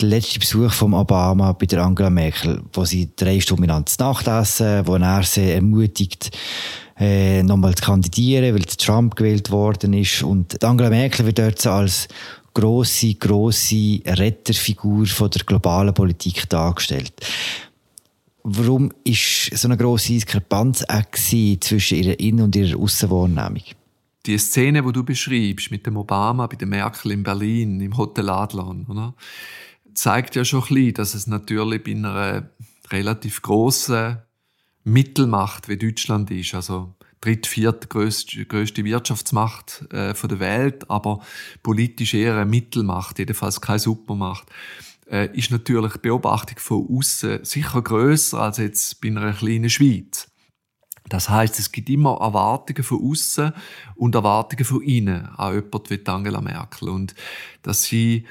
den 0.00 0.08
letzten 0.10 0.40
Besuch 0.40 0.72
von 0.72 0.94
Obama 0.94 1.52
bei 1.52 1.66
der 1.66 1.84
Angela 1.84 2.10
Merkel, 2.10 2.60
wo 2.72 2.84
sie 2.84 3.10
drei 3.14 3.38
Stunden 3.38 3.62
miteinander 3.62 3.92
Nachtessen, 4.00 4.84
wo 4.84 4.96
er 4.96 5.22
sie 5.22 5.52
ermutigt, 5.52 6.36
äh, 6.98 7.44
nochmal 7.44 7.76
zu 7.76 7.84
kandidieren, 7.84 8.52
weil 8.52 8.64
Trump 8.64 9.14
gewählt 9.14 9.50
worden 9.52 9.92
ist 9.92 10.24
und 10.24 10.62
Angela 10.64 10.90
Merkel 10.90 11.24
wird 11.24 11.38
dort 11.38 11.60
so 11.60 11.70
als 11.70 12.08
grosse, 12.52 13.14
grosse 13.14 14.00
Retterfigur 14.04 15.06
von 15.06 15.30
der 15.30 15.44
globalen 15.44 15.94
Politik 15.94 16.48
dargestellt. 16.48 17.12
Warum 18.50 18.90
ist 19.04 19.50
so 19.56 19.68
eine 19.68 19.76
grosse 19.76 20.12
Diskrepanz 20.12 20.84
zwischen 21.60 21.98
ihrer 21.98 22.18
Innen- 22.18 22.44
und 22.44 22.56
ihrer 22.56 22.78
Aussenwahrnehmung? 22.78 23.62
Die 24.24 24.38
Szene, 24.38 24.82
die 24.82 24.92
du 24.92 25.04
beschreibst, 25.04 25.70
mit 25.70 25.86
dem 25.86 25.96
Obama 25.96 26.46
bei 26.46 26.56
der 26.56 26.66
Merkel 26.66 27.12
in 27.12 27.22
Berlin, 27.22 27.80
im 27.80 27.96
Hotel 27.96 28.28
Adlon, 28.30 28.86
oder? 28.88 29.14
zeigt 29.98 30.36
ja 30.36 30.44
schon 30.44 30.62
ein 30.62 30.68
bisschen, 30.68 30.94
dass 30.94 31.14
es 31.14 31.26
natürlich 31.26 31.82
bei 31.82 31.92
einer 31.92 32.50
relativ 32.90 33.42
grossen 33.42 34.18
Mittelmacht 34.84 35.68
wie 35.68 35.76
Deutschland 35.76 36.30
ist, 36.30 36.54
also 36.54 36.94
dritt, 37.20 37.46
viert 37.46 37.90
größte, 37.90 38.84
Wirtschaftsmacht 38.84 39.84
äh, 39.92 40.14
der 40.14 40.40
Welt, 40.40 40.90
aber 40.90 41.20
politisch 41.62 42.14
eher 42.14 42.36
eine 42.36 42.46
Mittelmacht, 42.46 43.18
jedenfalls 43.18 43.60
keine 43.60 43.80
Supermacht 43.80 44.46
äh, 45.10 45.36
ist 45.36 45.50
natürlich 45.50 45.94
die 45.94 46.08
Beobachtung 46.08 46.58
von 46.58 46.86
außen 46.90 47.44
sicher 47.44 47.82
größer 47.82 48.40
als 48.40 48.58
jetzt 48.58 49.00
bei 49.00 49.08
einer 49.08 49.32
kleinen 49.32 49.70
Schweiz. 49.70 50.30
Das 51.08 51.28
heißt, 51.30 51.58
es 51.58 51.72
gibt 51.72 51.88
immer 51.88 52.18
Erwartungen 52.20 52.82
von 52.82 53.00
außen 53.02 53.52
und 53.96 54.14
Erwartungen 54.14 54.64
von 54.64 54.82
innen 54.82 55.26
an 55.36 55.54
jemand 55.54 55.90
wie 55.90 56.06
Angela 56.06 56.40
Merkel 56.40 56.90
und 56.90 57.14
dass 57.62 57.84
sie 57.84 58.26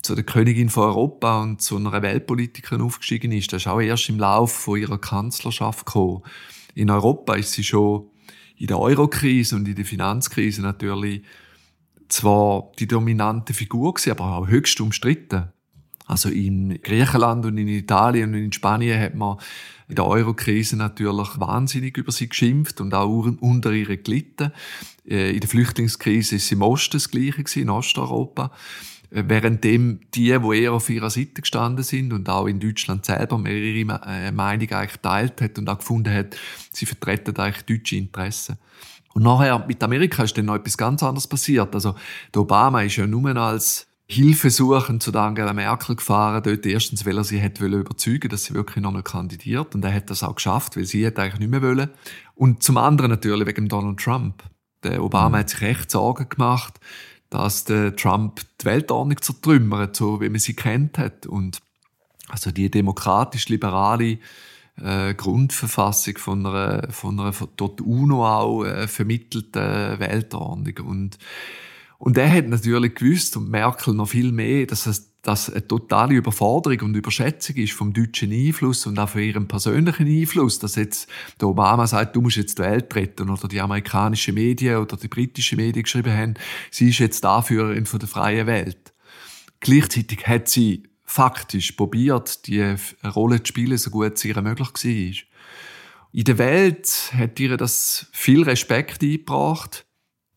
zu 0.00 0.14
der 0.14 0.24
Königin 0.24 0.68
von 0.68 0.84
Europa 0.84 1.42
und 1.42 1.62
zu 1.62 1.76
einer 1.76 2.02
Weltpolitikerin 2.02 2.82
aufgestiegen 2.82 3.32
ist, 3.32 3.52
das 3.52 3.62
ist 3.62 3.68
auch 3.68 3.80
erst 3.80 4.08
im 4.08 4.18
Laufe 4.18 4.60
von 4.60 4.78
ihrer 4.78 4.98
Kanzlerschaft 4.98 5.86
gekommen. 5.86 6.22
In 6.74 6.90
Europa 6.90 7.34
ist 7.34 7.52
sie 7.52 7.64
schon 7.64 8.10
in 8.56 8.66
der 8.66 8.78
Eurokrise 8.78 9.56
und 9.56 9.66
in 9.66 9.74
der 9.74 9.84
Finanzkrise 9.84 10.62
natürlich 10.62 11.24
zwar 12.08 12.70
die 12.78 12.86
dominante 12.86 13.54
Figur 13.54 13.94
gewesen, 13.94 14.12
aber 14.12 14.36
auch 14.36 14.46
höchst 14.46 14.80
umstritten. 14.80 15.48
Also 16.06 16.28
in 16.28 16.80
Griechenland 16.82 17.46
und 17.46 17.56
in 17.56 17.68
Italien 17.68 18.34
und 18.34 18.40
in 18.40 18.52
Spanien 18.52 19.00
hat 19.00 19.14
man 19.14 19.38
in 19.88 19.96
der 19.96 20.06
Eurokrise 20.06 20.76
natürlich 20.76 21.40
wahnsinnig 21.40 21.96
über 21.96 22.12
sie 22.12 22.28
geschimpft 22.28 22.80
und 22.80 22.94
auch 22.94 23.26
unter 23.40 23.72
ihre 23.72 23.96
gelitten. 23.96 24.52
Äh, 25.06 25.32
in 25.32 25.40
der 25.40 25.48
Flüchtlingskrise 25.48 26.36
ist 26.36 26.48
sie 26.48 26.54
im 26.54 26.62
Osten 26.62 26.96
das 26.96 27.10
Gleiche 27.10 27.60
in 27.60 27.70
Osteuropa. 27.70 28.50
Äh, 29.10 29.24
währenddem 29.28 30.00
die, 30.14 30.36
die 30.38 30.62
eher 30.62 30.72
auf 30.72 30.90
ihrer 30.90 31.10
Seite 31.10 31.40
gestanden 31.40 31.84
sind 31.84 32.12
und 32.12 32.28
auch 32.28 32.46
in 32.46 32.60
Deutschland 32.60 33.06
selber 33.06 33.38
ihre 33.48 34.00
äh, 34.06 34.32
Meinung 34.32 34.70
eigentlich 34.70 35.00
teilt 35.00 35.40
hat 35.40 35.58
und 35.58 35.68
auch 35.68 35.78
gefunden 35.78 36.12
hat, 36.12 36.36
sie 36.72 36.86
vertreten 36.86 37.36
eigentlich 37.36 37.64
deutsche 37.64 37.96
Interessen. 37.96 38.56
Und 39.14 39.22
nachher 39.22 39.64
mit 39.66 39.82
Amerika 39.82 40.24
ist 40.24 40.36
dann 40.36 40.46
noch 40.46 40.56
etwas 40.56 40.76
ganz 40.76 41.02
anderes 41.02 41.28
passiert. 41.28 41.72
Also 41.74 41.94
der 42.34 42.42
Obama 42.42 42.82
ist 42.82 42.96
ja 42.96 43.06
nur 43.06 43.34
als 43.36 43.86
Hilfe 44.06 44.50
suchen 44.50 45.00
zu 45.00 45.10
der 45.10 45.22
Angela 45.22 45.54
Merkel 45.54 45.96
gefahren, 45.96 46.42
dort 46.42 46.66
erstens, 46.66 47.06
weil 47.06 47.16
er 47.16 47.24
sie 47.24 47.38
hätte 47.38 47.64
überzeugen 47.64 48.28
dass 48.28 48.44
sie 48.44 48.54
wirklich 48.54 48.82
noch 48.82 48.92
nicht 48.92 49.06
kandidiert. 49.06 49.74
Und 49.74 49.84
er 49.84 49.94
hat 49.94 50.10
das 50.10 50.22
auch 50.22 50.34
geschafft, 50.34 50.76
weil 50.76 50.84
sie 50.84 51.06
hätte 51.06 51.22
eigentlich 51.22 51.40
nicht 51.40 51.50
mehr 51.50 51.62
wollen. 51.62 51.90
Und 52.34 52.62
zum 52.62 52.76
anderen 52.76 53.10
natürlich 53.10 53.46
wegen 53.46 53.68
Donald 53.68 53.98
Trump. 53.98 54.42
Der 54.82 55.02
Obama 55.02 55.30
mhm. 55.30 55.40
hat 55.40 55.50
sich 55.50 55.62
echt 55.62 55.90
Sorgen 55.90 56.28
gemacht, 56.28 56.78
dass 57.30 57.64
der 57.64 57.96
Trump 57.96 58.42
die 58.60 58.66
Weltordnung 58.66 59.20
zertrümmert, 59.22 59.96
so 59.96 60.20
wie 60.20 60.28
man 60.28 60.38
sie 60.38 60.54
kennt 60.54 60.98
hat. 60.98 61.26
Und 61.26 61.62
also 62.28 62.50
die 62.50 62.70
demokratisch-liberale 62.70 64.18
äh, 64.82 65.14
Grundverfassung 65.14 66.18
von 66.18 66.44
einer, 66.44 66.92
von 66.92 67.18
einer 67.18 67.32
dort 67.56 67.80
UNO 67.80 68.26
auch 68.26 68.64
äh, 68.64 68.86
vermittelten 68.86 69.98
Weltordnung. 69.98 70.86
Und 70.86 71.18
und 71.98 72.16
er 72.18 72.30
hat 72.30 72.48
natürlich 72.48 72.94
gewusst, 72.94 73.36
und 73.36 73.50
Merkel 73.50 73.94
noch 73.94 74.08
viel 74.08 74.32
mehr, 74.32 74.66
dass 74.66 74.86
es 74.86 75.14
dass 75.24 75.50
eine 75.50 75.66
totale 75.66 76.14
Überforderung 76.14 76.80
und 76.80 76.96
Überschätzung 76.96 77.56
ist 77.56 77.72
vom 77.72 77.92
deutschen 77.92 78.30
Einfluss 78.30 78.86
und 78.86 78.98
auch 78.98 79.08
von 79.08 79.22
ihrem 79.22 79.48
persönlichen 79.48 80.06
Einfluss, 80.06 80.58
dass 80.58 80.76
jetzt 80.76 81.08
der 81.40 81.48
Obama 81.48 81.86
sagt, 81.86 82.14
du 82.14 82.20
musst 82.20 82.36
jetzt 82.36 82.58
die 82.58 82.62
Welt 82.62 82.94
retten 82.94 83.30
oder 83.30 83.48
die 83.48 83.60
amerikanischen 83.60 84.34
Medien 84.34 84.76
oder 84.76 84.96
die 84.96 85.08
britischen 85.08 85.56
Medien 85.56 85.82
geschrieben 85.82 86.12
haben, 86.12 86.34
sie 86.70 86.90
ist 86.90 86.98
jetzt 86.98 87.24
Anführerin 87.24 87.86
von 87.86 88.00
der 88.00 88.08
freien 88.08 88.46
Welt. 88.46 88.92
Gleichzeitig 89.60 90.26
hat 90.26 90.48
sie 90.48 90.82
faktisch 91.04 91.72
probiert, 91.72 92.46
die 92.46 92.76
Rolle 93.04 93.42
zu 93.42 93.48
spielen, 93.48 93.78
so 93.78 93.90
gut 93.90 94.14
es 94.14 94.24
ihr 94.24 94.40
möglich 94.42 94.68
war. 94.68 95.14
In 96.12 96.24
der 96.24 96.38
Welt 96.38 97.12
hat 97.16 97.40
ihr 97.40 97.56
das 97.56 98.06
viel 98.12 98.42
Respekt 98.42 99.02
eingebracht. 99.02 99.86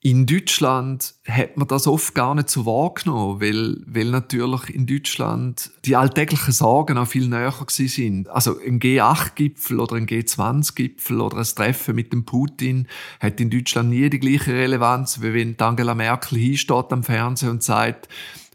In 0.07 0.25
Deutschland 0.25 1.15
hat 1.27 1.57
man 1.57 1.67
das 1.67 1.85
oft 1.85 2.15
gar 2.15 2.33
nicht 2.33 2.49
so 2.49 2.65
wahrgenommen, 2.65 3.41
weil, 3.41 3.81
weil 3.85 4.05
natürlich 4.05 4.73
in 4.73 4.85
Deutschland 4.85 5.69
die 5.83 5.97
alltäglichen 5.97 6.53
Sorgen 6.53 6.97
auch 6.97 7.09
viel 7.09 7.27
näher 7.27 7.53
sind. 7.67 8.29
Also 8.29 8.57
ein 8.57 8.79
G8-Gipfel 8.79 9.81
oder 9.81 9.97
ein 9.97 10.07
G20-Gipfel 10.07 11.19
oder 11.19 11.39
ein 11.39 11.43
Treffen 11.43 11.93
mit 11.93 12.13
dem 12.13 12.23
Putin 12.23 12.87
hat 13.19 13.41
in 13.41 13.49
Deutschland 13.49 13.89
nie 13.89 14.09
die 14.09 14.21
gleiche 14.21 14.53
Relevanz, 14.53 15.21
wie 15.21 15.33
wenn 15.33 15.59
Angela 15.59 15.93
Merkel 15.93 16.37
hinsteht 16.37 16.93
am 16.93 17.03
Fernsehen 17.03 17.49
und 17.49 17.63
sagt, 17.63 18.07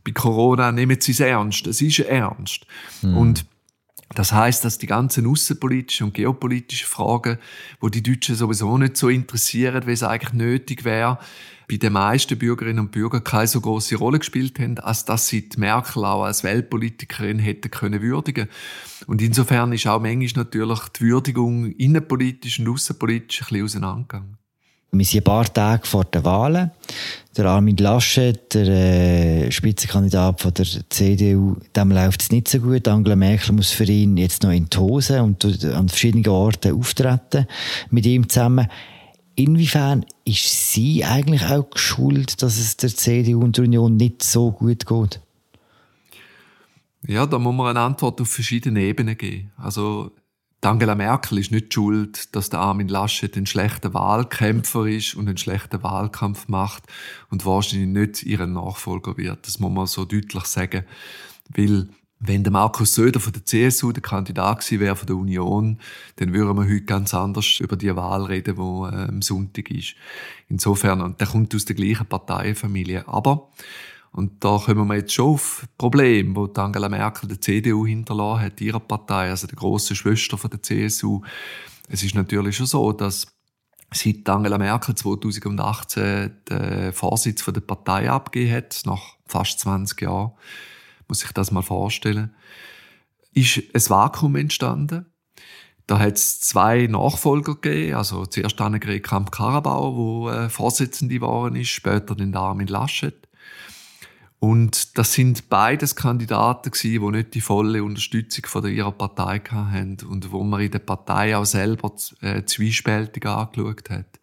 bei 0.05 0.13
Corona 0.13 0.73
nehmen 0.73 1.03
Sie 1.03 1.13
es 1.13 1.21
ernst. 1.21 1.67
Es 1.67 1.83
ist 1.83 1.99
ernst. 1.99 2.65
Mhm. 3.03 3.17
Und 3.19 3.45
das 4.15 4.33
heißt, 4.33 4.65
dass 4.65 4.79
die 4.79 4.87
ganzen 4.87 5.27
außenpolitischen 5.27 6.07
und 6.07 6.15
geopolitischen 6.15 6.87
Fragen, 6.87 7.39
wo 7.81 7.89
die 7.89 8.03
Deutschen 8.03 8.35
sowieso 8.35 8.77
nicht 8.79 8.97
so 8.97 9.09
interessieren, 9.09 9.87
wie 9.87 9.93
es 9.93 10.03
eigentlich 10.03 10.33
nötig 10.33 10.85
wäre, 10.85 11.19
bei 11.69 11.77
den 11.77 11.93
meisten 11.95 12.39
Bürgerinnen 12.39 12.81
und 12.81 12.93
Bürgern 12.93 13.25
keine 13.25 13.47
so 13.47 13.61
große 13.61 13.97
Rolle 13.97 14.19
gespielt 14.19 14.59
haben, 14.59 14.79
als 14.79 15.05
dass 15.05 15.29
sie 15.29 15.49
die 15.49 15.59
Merkel 15.59 16.05
auch 16.05 16.25
als 16.25 16.45
Weltpolitikerin 16.45 17.39
hätte 17.39 17.69
können 17.69 18.03
würdigen. 18.03 18.49
Und 19.07 19.23
insofern 19.23 19.73
ist 19.73 19.87
auch 19.87 20.01
manchmal 20.01 20.45
natürlich 20.45 20.81
die 20.89 21.01
Würdigung 21.05 21.73
innenpolitisch 21.73 22.59
und 22.59 22.69
außenpolitisch 22.69 23.41
ein 23.41 23.47
bisschen 23.47 23.65
auseinandergegangen. 23.65 24.42
Wir 24.95 25.07
sind 25.07 25.23
ein 25.23 25.25
paar 25.25 25.51
Tage 25.51 25.87
vor 25.87 26.05
den 26.05 26.23
Wahlen. 26.23 26.71
Der 27.35 27.47
Armin 27.47 27.79
Laschet, 27.79 28.53
der 28.53 28.69
äh, 28.69 29.51
Spitzenkandidat 29.51 30.43
von 30.43 30.53
der 30.53 30.67
CDU, 30.67 31.57
dem 31.75 31.93
läuft 31.93 32.21
es 32.21 32.31
nicht 32.31 32.47
so 32.49 32.61
gut. 32.61 32.87
Angela 32.87 33.17
Merkel 33.17 33.55
muss 33.55 33.71
für 33.71 33.85
ihn 33.85 34.19
jetzt 34.19 34.43
noch 34.43 34.51
in 34.51 34.69
die 34.69 34.77
Hose 34.77 35.23
und 35.23 35.47
an 35.65 35.89
verschiedenen 35.89 36.29
Orten 36.29 36.79
auftreten 36.79 37.47
mit 37.89 38.05
ihm 38.05 38.29
zusammen. 38.29 38.69
Inwiefern 39.35 40.05
ist 40.27 40.73
sie 40.73 41.07
eigentlich 41.07 41.47
auch 41.47 41.71
geschuld, 41.71 42.43
dass 42.43 42.59
es 42.59 42.77
der 42.77 42.95
CDU 42.95 43.41
und 43.41 43.57
der 43.57 43.65
Union 43.65 43.97
nicht 43.97 44.23
so 44.23 44.53
gut 44.53 44.85
geht? 44.85 45.21
Ja, 47.09 47.25
da 47.25 47.39
muss 47.39 47.55
man 47.55 47.69
eine 47.69 47.81
Antwort 47.81 48.21
auf 48.21 48.29
verschiedene 48.29 48.83
Ebenen 48.83 49.17
geben. 49.17 49.53
Also 49.57 50.11
Angela 50.65 50.95
Merkel 50.95 51.39
ist 51.39 51.51
nicht 51.51 51.75
schuld, 51.75 52.37
dass 52.37 52.49
der 52.49 52.61
Armin 52.61 52.87
Laschet 52.87 53.37
ein 53.37 53.47
schlechter 53.47 53.95
Wahlkämpfer 53.95 54.87
ist 54.87 55.15
und 55.15 55.27
einen 55.27 55.37
schlechten 55.37 55.83
Wahlkampf 55.83 56.47
macht 56.47 56.85
und 57.31 57.45
wahrscheinlich 57.45 57.89
nicht 57.89 58.23
ihren 58.23 58.53
Nachfolger 58.53 59.17
wird. 59.17 59.45
Das 59.47 59.59
muss 59.59 59.73
man 59.73 59.87
so 59.89 60.05
deutlich 60.05 60.45
sagen. 60.45 60.85
Weil, 61.49 61.89
wenn 62.21 62.45
der 62.45 62.53
Markus 62.53 62.95
Söder 62.95 63.19
von 63.19 63.33
der 63.33 63.45
CSU 63.45 63.91
der 63.91 64.05
Kandidat 64.05 64.61
gewesen 64.61 64.79
wäre 64.79 64.95
von 64.95 65.09
der 65.09 65.17
Union, 65.17 65.81
dann 66.17 66.33
würden 66.33 66.57
wir 66.57 66.73
heute 66.73 66.83
ganz 66.83 67.13
anders 67.13 67.59
über 67.59 67.75
die 67.75 67.95
Wahl 67.97 68.23
reden, 68.27 68.55
die 68.55 68.61
äh, 68.61 69.09
am 69.09 69.21
Sonntag 69.21 69.69
ist. 69.73 69.97
Insofern, 70.49 71.01
und 71.01 71.21
der 71.21 71.27
kommt 71.27 71.53
aus 71.57 71.65
der 71.65 71.75
gleichen 71.75 72.07
Parteienfamilie. 72.07 73.09
Aber 73.09 73.51
und 74.13 74.45
da 74.45 74.59
kommen 74.59 74.87
wir 74.89 74.97
jetzt 74.97 75.15
schon 75.15 75.35
auf 75.35 75.67
Probleme, 75.79 76.37
wo 76.37 76.45
Angela 76.45 76.89
Merkel 76.91 77.29
der 77.29 77.41
CDU 77.41 77.87
hinterlassen 77.87 78.45
hat, 78.45 78.61
ihrer 78.61 78.81
Partei, 78.81 79.31
also 79.31 79.47
der 79.47 79.57
grossen 79.57 79.97
Schwester 79.97 80.37
von 80.37 80.51
der 80.51 80.63
CSU. 80.63 81.23
Es 81.89 82.03
ist 82.03 82.15
natürlich 82.15 82.57
schon 82.57 82.67
so, 82.67 82.93
dass 82.93 83.27
seit 83.91 84.29
Angela 84.29 84.59
Merkel 84.59 84.95
2018 84.95 86.31
den 86.49 86.93
Vorsitz 86.93 87.45
der 87.45 87.61
Partei 87.63 88.11
abgegeben 88.11 88.55
hat, 88.55 88.83
nach 88.85 89.17
fast 89.27 89.61
20 89.61 90.03
Jahren, 90.03 90.33
muss 91.09 91.25
ich 91.25 91.33
das 91.33 91.51
mal 91.51 91.63
vorstellen, 91.63 92.35
ist 93.33 93.63
ein 93.75 93.89
Vakuum 93.89 94.37
entstanden. 94.37 95.07
Da 95.87 95.99
hat 95.99 96.17
es 96.17 96.41
zwei 96.41 96.87
Nachfolger 96.87 97.55
gegeben, 97.55 97.97
also 97.97 98.27
zuerst 98.27 98.61
Annegret 98.61 99.03
Kramp-Karrenbauer, 99.03 99.97
wo 99.97 100.29
äh, 100.29 100.49
Vorsitzende 100.49 101.15
geworden 101.15 101.57
ist, 101.57 101.69
später 101.69 102.15
den 102.15 102.37
Armin 102.37 102.69
Laschet. 102.69 103.22
Und 104.43 104.99
das 104.99 105.13
sind 105.13 105.49
beides 105.51 105.95
Kandidaten 105.95 106.73
gewesen, 106.73 107.01
die 107.01 107.17
nicht 107.17 107.35
die 107.35 107.41
volle 107.41 107.85
Unterstützung 107.85 108.45
von 108.47 108.67
ihrer 108.67 108.91
Partei 108.91 109.39
hatten 109.39 109.99
und 110.05 110.33
wo 110.33 110.43
man 110.43 110.63
in 110.63 110.73
der 110.73 110.81
Partei 110.81 111.37
auch 111.37 111.45
selber 111.45 111.93
äh, 112.23 112.43
zwiespältig 112.45 113.25
angeschaut 113.25 113.89
hat. 113.89 114.19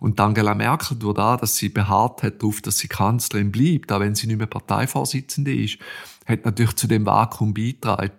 Und 0.00 0.18
Angela 0.18 0.56
Merkel, 0.56 0.96
durch 0.96 1.14
das, 1.14 1.40
dass 1.42 1.56
sie 1.56 1.68
beharrt 1.68 2.24
hat 2.24 2.42
darauf, 2.42 2.60
dass 2.60 2.78
sie 2.78 2.88
Kanzlerin 2.88 3.52
bleibt, 3.52 3.92
auch 3.92 4.00
wenn 4.00 4.16
sie 4.16 4.26
nicht 4.26 4.38
mehr 4.38 4.48
Parteivorsitzende 4.48 5.54
ist, 5.54 5.78
hat 6.26 6.44
natürlich 6.44 6.74
zu 6.74 6.88
dem 6.88 7.06
Vakuum 7.06 7.54
beigetragen. 7.54 8.18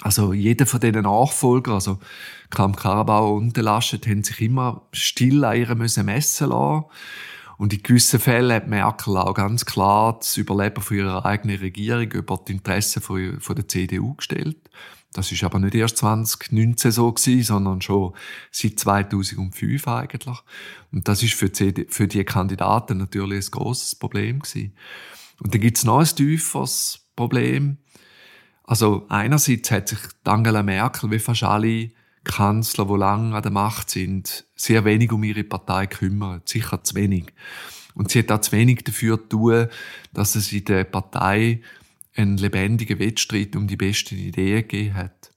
Also 0.00 0.32
jeder 0.32 0.66
von 0.66 0.80
diesen 0.80 1.02
Nachfolgern, 1.02 1.74
also 1.74 2.00
Kram 2.50 2.74
Karabauer 2.74 3.34
und 3.34 3.56
Laschet, 3.56 4.04
haben 4.08 4.24
sich 4.24 4.40
immer 4.40 4.88
still 4.90 5.44
an 5.44 5.56
ihr 5.56 5.72
messen 5.76 6.48
lassen 6.48 6.84
und 7.62 7.72
in 7.72 7.80
gewissen 7.80 8.18
Fällen 8.18 8.50
hat 8.50 8.66
Merkel 8.66 9.16
auch 9.16 9.34
ganz 9.34 9.64
klar 9.64 10.18
das 10.18 10.36
Überleben 10.36 10.82
von 10.82 10.96
ihrer 10.96 11.24
eigenen 11.24 11.60
Regierung 11.60 12.10
über 12.10 12.40
die 12.44 12.54
Interessen 12.54 13.00
von, 13.00 13.40
von 13.40 13.54
der 13.54 13.68
CDU 13.68 14.14
gestellt. 14.14 14.56
Das 15.12 15.30
ist 15.30 15.44
aber 15.44 15.60
nicht 15.60 15.76
erst 15.76 15.98
2019 15.98 16.90
so 16.90 17.12
gewesen, 17.12 17.44
sondern 17.44 17.80
schon 17.80 18.14
seit 18.50 18.80
2005 18.80 19.86
eigentlich. 19.86 20.38
Und 20.90 21.06
das 21.06 21.22
ist 21.22 21.34
für 21.34 21.50
die, 21.50 21.52
CD, 21.52 21.86
für 21.88 22.08
die 22.08 22.24
Kandidaten 22.24 22.98
natürlich 22.98 23.46
ein 23.46 23.50
grosses 23.52 23.94
Problem 23.94 24.40
gewesen. 24.40 24.74
Und 25.40 25.54
dann 25.54 25.60
gibt 25.60 25.78
es 25.78 25.84
noch 25.84 26.00
ein 26.00 26.06
tieferes 26.06 27.06
Problem. 27.14 27.76
Also 28.64 29.06
einerseits 29.08 29.70
hat 29.70 29.86
sich 29.86 30.00
Angela 30.24 30.64
Merkel 30.64 31.12
wie 31.12 31.20
fast 31.20 31.44
alle 31.44 31.92
Kanzler, 32.24 32.86
die 32.86 32.96
lange 32.96 33.34
an 33.34 33.42
der 33.42 33.52
Macht 33.52 33.90
sind, 33.90 34.44
sehr 34.54 34.84
wenig 34.84 35.12
um 35.12 35.24
ihre 35.24 35.44
Partei 35.44 35.86
kümmern. 35.86 36.42
Sicher 36.44 36.82
zu 36.84 36.94
wenig. 36.94 37.26
Und 37.94 38.10
sie 38.10 38.20
hat 38.20 38.32
auch 38.32 38.40
zu 38.40 38.52
wenig 38.52 38.84
dafür 38.84 39.28
tun, 39.28 39.66
dass 40.12 40.34
es 40.34 40.52
in 40.52 40.64
der 40.64 40.84
Partei 40.84 41.60
einen 42.14 42.36
lebendigen 42.36 42.98
Wettstreit 42.98 43.56
um 43.56 43.66
die 43.66 43.76
besten 43.76 44.16
Ideen 44.16 44.62
gegeben 44.62 44.94
hat. 44.94 45.30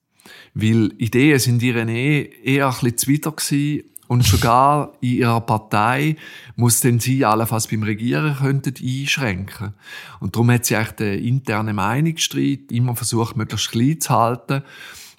Weil 0.54 0.94
Ideen 0.98 1.40
sind 1.40 1.62
ihre 1.62 1.90
eh 1.90 2.30
eher 2.44 2.68
ein 2.68 2.72
bisschen 2.72 2.98
zuwider 2.98 3.32
gewesen 3.32 3.84
und 4.08 4.24
sogar 4.24 4.94
in 5.02 5.16
ihrer 5.16 5.42
Partei 5.42 6.16
muss 6.56 6.80
denn 6.80 7.00
sie 7.00 7.26
allenfalls 7.26 7.68
beim 7.68 7.84
Regieren 7.84 8.36
könnten 8.36 8.76
einschränken. 8.82 9.74
Und 10.20 10.36
darum 10.36 10.52
hat 10.52 10.66
sie 10.66 10.76
eigentlich 10.76 10.92
den 10.92 11.24
internen 11.24 11.76
Meinungsstreit 11.76 12.72
immer 12.72 12.96
versucht, 12.96 13.36
möglichst 13.36 13.72
klein 13.72 14.00
zu 14.00 14.14
halten 14.14 14.64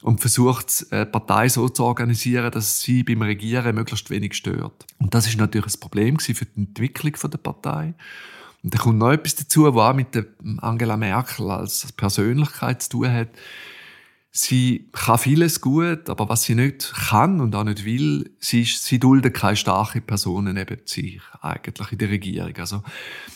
und 0.06 0.20
versucht, 0.20 0.92
die 0.92 1.04
Partei 1.04 1.48
so 1.48 1.68
zu 1.68 1.82
organisieren, 1.82 2.52
dass 2.52 2.80
sie 2.80 3.02
beim 3.02 3.22
Regieren 3.22 3.74
möglichst 3.74 4.08
wenig 4.08 4.34
stört. 4.34 4.86
Und 5.00 5.12
das 5.12 5.26
ist 5.26 5.36
natürlich 5.36 5.74
ein 5.74 5.80
Problem 5.80 6.20
für 6.20 6.32
die 6.32 6.60
Entwicklung 6.60 7.12
der 7.28 7.38
Partei. 7.38 7.92
Und 8.62 8.72
da 8.72 8.78
kommt 8.78 8.98
noch 8.98 9.10
etwas 9.10 9.34
dazu, 9.34 9.64
was 9.64 9.90
auch 9.90 9.96
mit 9.96 10.14
der 10.14 10.26
Angela 10.58 10.96
Merkel 10.96 11.50
als 11.50 11.92
Persönlichkeit 11.96 12.82
zu 12.82 12.90
tun 12.90 13.12
hat. 13.12 13.30
Sie 14.30 14.90
kann 14.92 15.18
vieles 15.18 15.60
gut, 15.60 16.08
aber 16.08 16.28
was 16.28 16.44
sie 16.44 16.54
nicht 16.54 16.92
kann 17.08 17.40
und 17.40 17.56
auch 17.56 17.64
nicht 17.64 17.84
will, 17.84 18.30
sie, 18.38 18.62
ist, 18.62 18.84
sie 18.84 19.00
duldet 19.00 19.34
keine 19.34 19.56
starke 19.56 20.00
Personen 20.00 20.54
neben 20.54 20.78
sich, 20.84 21.20
eigentlich 21.40 21.90
in 21.90 21.98
der 21.98 22.10
Regierung. 22.10 22.56
Also, 22.58 22.84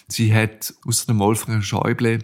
sie 0.06 0.32
hat 0.32 0.72
außer 0.86 1.06
dem 1.06 1.18
Wolfgang 1.18 1.64
Schäuble 1.64 2.20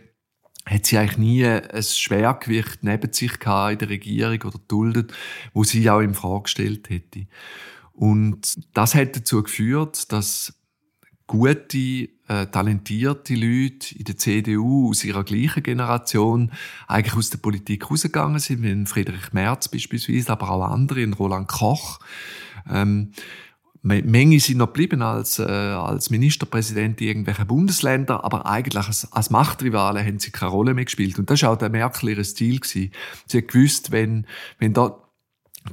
hat 0.67 0.87
sie 0.87 0.99
eigentlich 0.99 1.19
nie 1.19 1.47
ein 1.47 1.83
Schwergewicht 1.83 2.83
neben 2.83 3.13
sich 3.13 3.39
gehabt 3.39 3.73
in 3.73 3.79
der 3.79 3.89
Regierung 3.89 4.43
oder 4.43 4.61
duldet, 4.67 5.13
wo 5.55 5.65
sie 5.65 5.89
auch 5.89 6.01
in 6.01 6.15
Frage 6.15 6.43
gestellt 6.43 6.91
hätte. 6.91 7.27
Und 7.93 8.59
das 8.75 8.95
hat 8.95 9.17
dazu 9.17 9.43
geführt, 9.43 10.13
dass 10.13 10.53
gute, 11.27 12.09
äh, 12.29 12.47
talentierte 12.51 13.35
Leute 13.35 13.97
in 13.97 14.05
der 14.05 14.17
CDU 14.17 14.91
aus 14.91 15.05
ihrer 15.05 15.25
gleichen 15.25 15.63
Generation 15.63 16.53
eigentlich 16.87 17.17
aus 17.17 17.31
der 17.31 17.39
Politik 17.39 17.91
rausgegangen 17.91 18.39
sind, 18.39 18.63
wie 18.63 18.87
Friedrich 18.87 19.33
Merz 19.33 19.69
beispielsweise, 19.69 20.31
aber 20.31 20.51
auch 20.51 20.65
andere, 20.65 21.01
in 21.01 21.13
Roland 21.15 21.49
Koch. 21.49 22.01
Ähm, 22.69 23.13
Menge 23.87 24.41
sind 24.41 24.59
noch 24.59 24.67
geblieben 24.67 25.01
als, 25.01 25.39
äh, 25.39 25.45
als 25.45 26.11
Ministerpräsident 26.11 27.01
in 27.01 27.07
irgendwelchen 27.07 27.47
Bundesländern, 27.47 28.21
aber 28.21 28.45
eigentlich 28.45 28.85
als, 28.85 29.13
als 29.13 29.31
Machtrivale 29.31 30.05
haben 30.05 30.19
sie 30.19 30.33
keine 30.33 30.51
Rolle 30.51 30.75
mehr 30.75 30.85
gespielt. 30.85 31.19
Und 31.21 31.31
das 31.31 31.43
war 31.43 31.53
auch 31.53 31.57
der 31.57 31.71
Merkel 31.71 32.09
ihr 32.09 32.25
Stil. 32.25 32.59
Gewesen. 32.59 32.91
Sie 33.27 33.39
hat 33.39 33.49
gewusst, 33.49 33.93
wenn, 33.93 34.27
wenn 34.59 34.73
da 34.73 34.99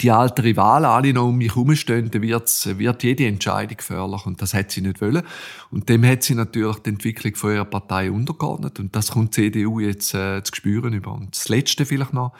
die 0.01 0.11
alten 0.11 0.41
Rivalen 0.41 0.85
alle 0.85 1.13
noch 1.13 1.27
um 1.27 1.37
mich 1.37 1.55
herumstehen, 1.55 2.11
dann 2.11 2.21
wird's, 2.21 2.77
wird 2.77 3.03
jede 3.03 3.25
Entscheidung 3.25 3.77
gefährlich. 3.77 4.25
Und 4.27 4.41
das 4.41 4.53
hat 4.53 4.69
sie 4.69 4.81
nicht 4.81 5.01
wollen. 5.01 5.23
Und 5.71 5.89
dem 5.89 6.05
hat 6.05 6.21
sie 6.21 6.35
natürlich 6.35 6.77
die 6.79 6.91
Entwicklung 6.91 7.35
von 7.35 7.53
ihrer 7.53 7.65
Partei 7.65 8.11
untergeordnet. 8.11 8.79
Und 8.79 8.95
das 8.95 9.11
kommt 9.11 9.35
die 9.37 9.51
CDU 9.51 9.79
jetzt 9.79 10.13
äh, 10.13 10.43
zu 10.43 10.53
spüren 10.55 10.93
über. 10.93 11.13
Und 11.13 11.35
das 11.35 11.49
Letzte 11.49 11.85
vielleicht 11.85 12.13
noch. 12.13 12.33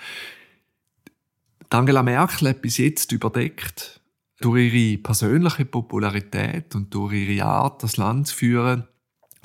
Angela 1.70 2.04
Merkel 2.04 2.50
hat 2.50 2.62
bis 2.62 2.78
jetzt 2.78 3.12
überdeckt, 3.12 4.00
durch 4.44 4.74
ihre 4.74 4.98
persönliche 4.98 5.66
Popularität 5.66 6.76
und 6.76 6.94
durch 6.94 7.14
ihre 7.14 7.46
Art, 7.46 7.84
das 7.84 7.98
Land 7.98 8.28
zu 8.28 8.36
führen, 8.36 8.88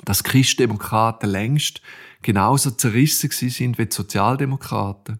dass 0.03 0.23
Christdemokraten 0.23 1.29
längst 1.29 1.81
genauso 2.21 2.71
zerrissen 2.71 3.29
sind 3.31 3.77
wie 3.77 3.85
die 3.85 3.95
Sozialdemokraten 3.95 5.19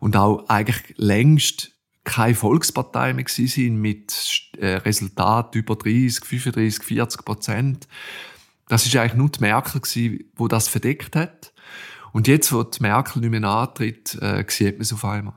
und 0.00 0.16
auch 0.16 0.48
eigentlich 0.48 0.94
längst 0.96 1.72
keine 2.04 2.34
Volkspartei 2.34 3.12
mehr 3.12 3.24
sind 3.28 3.76
mit 3.76 4.50
äh, 4.56 4.76
Resultat 4.76 5.54
über 5.54 5.76
30, 5.76 6.24
35, 6.24 6.82
40 6.82 7.24
Prozent. 7.24 7.88
Das 8.68 8.86
ist 8.86 8.96
eigentlich 8.96 9.14
nur 9.14 9.28
die 9.28 9.40
Merkel 9.40 9.80
gewesen, 9.80 10.24
wo 10.34 10.48
das 10.48 10.68
verdeckt 10.68 11.16
hat. 11.16 11.52
Und 12.12 12.26
jetzt, 12.26 12.50
wo 12.52 12.62
die 12.62 12.80
Merkel 12.80 13.20
nicht 13.20 13.30
mehr 13.30 13.44
antritt, 13.44 14.14
äh, 14.22 14.42
sieht 14.48 14.76
man 14.76 14.82
es 14.82 14.92
auf 14.92 15.04
einmal. 15.04 15.34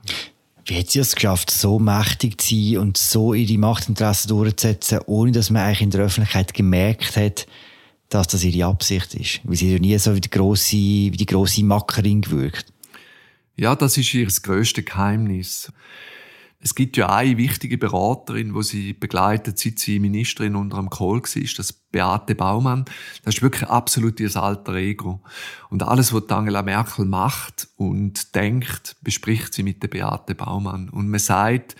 Wie 0.64 0.78
hat 0.78 0.90
sie 0.90 1.00
es 1.00 1.14
geschafft, 1.14 1.50
so 1.50 1.78
mächtig 1.78 2.40
zu 2.40 2.54
sein 2.54 2.78
und 2.78 2.96
so 2.96 3.34
ihre 3.34 3.58
Machtinteressen 3.58 4.28
durchzusetzen, 4.28 5.00
ohne 5.06 5.32
dass 5.32 5.50
man 5.50 5.62
eigentlich 5.62 5.82
in 5.82 5.90
der 5.90 6.02
Öffentlichkeit 6.02 6.54
gemerkt 6.54 7.16
hat, 7.16 7.46
dass 8.08 8.28
das 8.28 8.44
ihre 8.44 8.68
Absicht 8.68 9.14
ist? 9.14 9.40
Weil 9.44 9.56
sie 9.56 9.72
ja 9.72 9.78
nie 9.78 9.98
so 9.98 10.14
wie 10.14 10.20
die 10.20 10.30
grosse, 10.30 10.76
wie 10.76 11.16
die 11.16 11.26
grosse 11.26 11.64
Mackerin 11.64 12.20
gewirkt. 12.20 12.72
Ja, 13.56 13.74
das 13.74 13.96
ist 13.98 14.14
ihr 14.14 14.26
grösstes 14.26 14.84
Geheimnis. 14.84 15.72
Es 16.64 16.76
gibt 16.76 16.96
ja 16.96 17.08
eine 17.08 17.36
wichtige 17.38 17.76
Beraterin, 17.76 18.54
wo 18.54 18.62
sie 18.62 18.92
begleitet, 18.92 19.58
seit 19.58 19.80
sie 19.80 19.98
Ministerin 19.98 20.54
unter 20.54 20.76
dem 20.76 20.90
Kohl 20.90 21.20
war, 21.20 21.54
das 21.56 21.72
Beate 21.72 22.36
Baumann. 22.36 22.84
Das 23.24 23.34
ist 23.34 23.42
wirklich 23.42 23.68
absolut 23.68 24.20
ihr 24.20 24.34
alter 24.36 24.74
Ego. 24.74 25.20
Und 25.70 25.82
alles, 25.82 26.12
was 26.12 26.30
Angela 26.30 26.62
Merkel 26.62 27.04
macht 27.04 27.66
und 27.74 28.36
denkt, 28.36 28.94
bespricht 29.00 29.54
sie 29.54 29.64
mit 29.64 29.82
der 29.82 29.88
Beate 29.88 30.36
Baumann. 30.36 30.88
Und 30.88 31.08
man 31.08 31.18
sagt, 31.18 31.74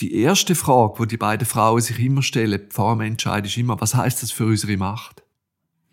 die 0.00 0.12
erste 0.16 0.56
Frage, 0.56 0.98
wo 0.98 1.04
die 1.04 1.16
beiden 1.16 1.46
Frauen 1.46 1.80
sich 1.80 2.00
immer 2.00 2.22
stellen, 2.22 2.62
vor 2.70 2.96
dem 2.96 3.02
Entscheid, 3.02 3.46
ist 3.46 3.56
immer, 3.56 3.80
was 3.80 3.94
heißt 3.94 4.20
das 4.24 4.32
für 4.32 4.46
unsere 4.46 4.76
Macht? 4.76 5.22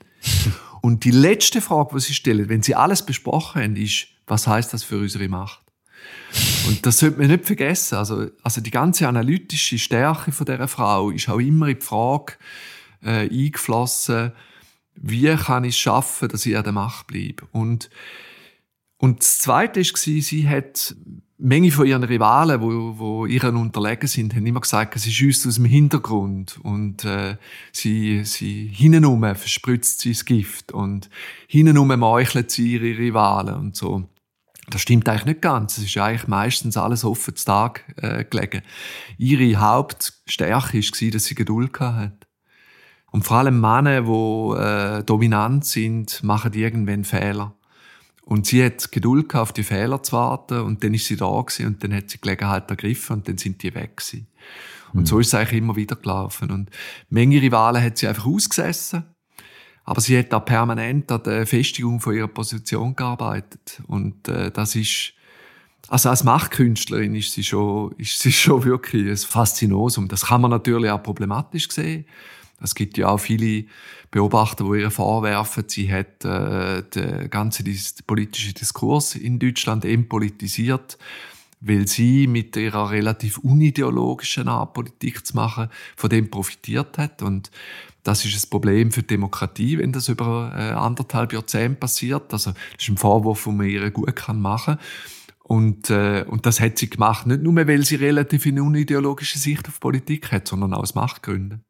und 0.82 1.06
die 1.06 1.12
letzte 1.12 1.62
Frage, 1.62 1.94
die 1.94 2.02
sie 2.02 2.16
stellen, 2.16 2.50
wenn 2.50 2.64
sie 2.64 2.74
alles 2.74 3.06
besprochen 3.06 3.62
haben, 3.62 3.76
ist, 3.76 4.08
was 4.26 4.48
heißt 4.48 4.74
das 4.74 4.84
für 4.84 4.98
unsere 4.98 5.30
Macht? 5.30 5.65
Und 6.68 6.86
das 6.86 7.00
sollte 7.00 7.20
man 7.20 7.28
nicht 7.28 7.46
vergessen. 7.46 7.96
Also, 7.96 8.28
also 8.44 8.62
die 8.62 8.72
ganze 8.72 9.08
analytische 9.08 9.78
Stärke 9.78 10.32
von 10.32 10.46
dieser 10.46 10.68
Frau 10.68 11.12
ist 11.12 11.30
auch 11.30 11.40
immer 11.40 11.68
in 11.68 11.80
die 11.80 11.86
Frage 11.86 12.34
äh, 13.04 13.30
eingeflossen, 13.30 14.32
wie 14.96 15.36
kann 15.36 15.64
ich 15.64 15.76
es 15.76 15.80
schaffen, 15.80 16.30
dass 16.30 16.46
ich 16.46 16.58
an 16.58 16.64
der 16.64 16.74
Macht 16.74 17.08
bleibe. 17.08 17.48
Und, 17.52 17.90
und 18.98 19.20
das 19.20 19.40
Zweite 19.40 19.82
war, 19.82 20.22
sie 20.22 20.50
hat 20.50 20.96
Menge 21.38 21.70
von 21.70 21.86
ihren 21.86 22.04
Rivalen, 22.04 22.62
wo, 22.62 22.98
wo 22.98 23.26
ihren 23.26 23.58
unterlegen 23.58 24.08
sind, 24.08 24.34
haben 24.34 24.46
immer 24.46 24.62
gesagt, 24.62 24.96
es 24.96 25.06
ist 25.06 25.22
uns 25.22 25.46
aus 25.46 25.56
dem 25.56 25.66
Hintergrund 25.66 26.60
und 26.64 27.04
äh, 27.04 27.36
sie, 27.74 28.24
sie 28.24 28.68
hintenum 28.74 29.22
verspritzt 29.36 30.00
sie 30.00 30.14
das 30.14 30.24
Gift 30.24 30.72
und 30.72 31.10
hintenum 31.48 31.88
meuchelt 32.00 32.52
sie 32.52 32.74
ihre 32.74 32.98
Rivalen 32.98 33.56
und 33.56 33.76
so. 33.76 34.08
Das 34.70 34.82
stimmt 34.82 35.08
eigentlich 35.08 35.26
nicht 35.26 35.42
ganz. 35.42 35.78
Es 35.78 35.86
ist 35.86 35.98
eigentlich 35.98 36.28
meistens 36.28 36.78
alles 36.78 37.04
offen 37.04 37.36
zu 37.36 37.46
Tag 37.46 37.84
äh, 37.98 38.24
gelegen. 38.24 38.62
Ihre 39.18 39.60
Hauptstärke 39.60 40.78
war, 40.80 41.12
dass 41.12 41.26
sie 41.26 41.36
Geduld 41.36 41.80
hat. 41.80 42.26
Und 43.12 43.24
vor 43.24 43.38
allem 43.38 43.62
Männer, 43.62 44.02
die 44.02 44.60
äh, 44.60 45.04
dominant 45.04 45.66
sind, 45.66 46.24
machen 46.24 46.54
irgendwann 46.54 47.04
Fehler. 47.04 47.54
Und 48.26 48.48
sie 48.48 48.66
hat 48.66 48.92
Geduld 48.92 49.30
gehabt, 49.30 49.44
auf 49.44 49.54
die 49.54 49.64
Fehler 49.64 50.02
zu 50.02 50.14
warten 50.14 50.62
und 50.62 50.84
dann 50.84 50.96
ist 50.96 51.06
sie 51.06 51.16
da 51.16 51.30
gewesen, 51.30 51.68
und 51.68 51.84
dann 51.84 51.94
hat 51.94 52.10
sie 52.10 52.18
die 52.18 52.22
Gelegenheit 52.22 52.70
ergriffen 52.70 53.18
und 53.18 53.28
dann 53.28 53.38
sind 53.38 53.62
die 53.62 53.76
weg 53.76 53.98
gewesen. 53.98 54.28
Und 54.94 55.02
mhm. 55.02 55.06
so 55.06 55.20
ist 55.20 55.28
es 55.28 55.36
eigentlich 55.36 55.60
immer 55.60 55.76
wieder 55.76 55.96
gelaufen. 55.96 56.50
Und 56.50 56.72
Menge 57.10 57.42
Rivalen 57.42 57.84
hat 57.84 58.00
sie 58.00 58.08
einfach 58.08 58.26
ausgesessen. 58.26 59.04
Aber 59.86 60.02
sie 60.02 60.18
hat 60.18 60.34
da 60.34 60.40
permanent 60.40 61.12
an 61.12 61.24
der 61.24 61.46
Festigung 61.46 62.00
von 62.02 62.16
ihrer 62.16 62.28
Position 62.28 62.96
gearbeitet. 62.96 63.82
Und 63.88 64.28
äh, 64.28 64.52
das 64.52 64.76
ist, 64.76 65.14
also 65.88 66.10
als 66.10 66.24
Machtkünstlerin 66.24 67.14
ist 67.14 67.34
sie 67.34 67.44
schon, 67.44 67.94
ist 67.98 68.20
sie 68.20 68.32
schon 68.34 68.64
wirklich 68.64 69.08
ein 69.08 69.18
Faszinosum. 69.18 70.08
Das 70.08 70.26
kann 70.28 70.42
man 70.42 70.52
natürlich 70.52 70.90
auch 70.90 71.04
problematisch 71.04 71.70
sehen. 71.70 72.06
Es 72.62 72.74
gibt 72.74 72.98
ja 72.98 73.10
auch 73.10 73.20
viele 73.20 73.66
Beobachter, 74.12 74.64
die 74.64 74.80
ihr 74.80 74.92
vorwerfen, 74.92 75.66
sie 75.68 75.92
hat 75.92 76.24
äh, 76.24 76.84
den 76.84 77.30
ganzen 77.30 77.66
politischen 78.08 78.54
Diskurs 78.54 79.16
in 79.16 79.40
Deutschland 79.40 79.86
entpolitisiert 79.86 80.98
weil 81.62 81.88
sie 81.88 82.28
mit 82.28 82.56
ihrer 82.56 82.92
relativ 82.92 83.40
unideologischen 83.40 84.48
Art 84.48 84.74
Politik 84.74 85.26
zu 85.26 85.36
machen, 85.36 85.70
von 85.96 86.10
dem 86.10 86.30
profitiert 86.30 86.98
hat. 87.00 87.24
Und 87.24 87.50
das 88.06 88.24
ist 88.24 88.46
ein 88.46 88.50
Problem 88.50 88.92
für 88.92 89.02
die 89.02 89.08
Demokratie, 89.08 89.78
wenn 89.80 89.92
das 89.92 90.08
über 90.08 90.54
äh, 90.56 90.72
anderthalb 90.72 91.34
Jahrzehnte 91.34 91.80
passiert. 91.80 92.32
Also 92.32 92.52
das 92.52 92.84
ist 92.84 92.90
ein 92.90 92.98
Vorwurf, 92.98 93.44
den 93.44 93.58
man 93.58 93.68
ihr 93.68 93.92
gut 93.92 94.16
kann 94.16 94.40
machen 94.40 94.78
und, 95.48 95.92
äh, 95.92 96.26
und 96.28 96.48
das 96.48 96.60
hat 96.60 96.80
sie 96.80 96.90
gemacht, 96.90 97.28
nicht 97.28 97.44
nur, 97.44 97.56
weil 97.56 97.86
sie 97.86 97.96
relativ 97.96 98.48
eine 98.48 98.64
unideologische 98.64 99.38
Sicht 99.38 99.68
auf 99.68 99.80
Politik 99.80 100.32
hat, 100.32 100.48
sondern 100.48 100.74
auch 100.74 100.80
aus 100.80 100.96
Machtgründen. 100.96 101.64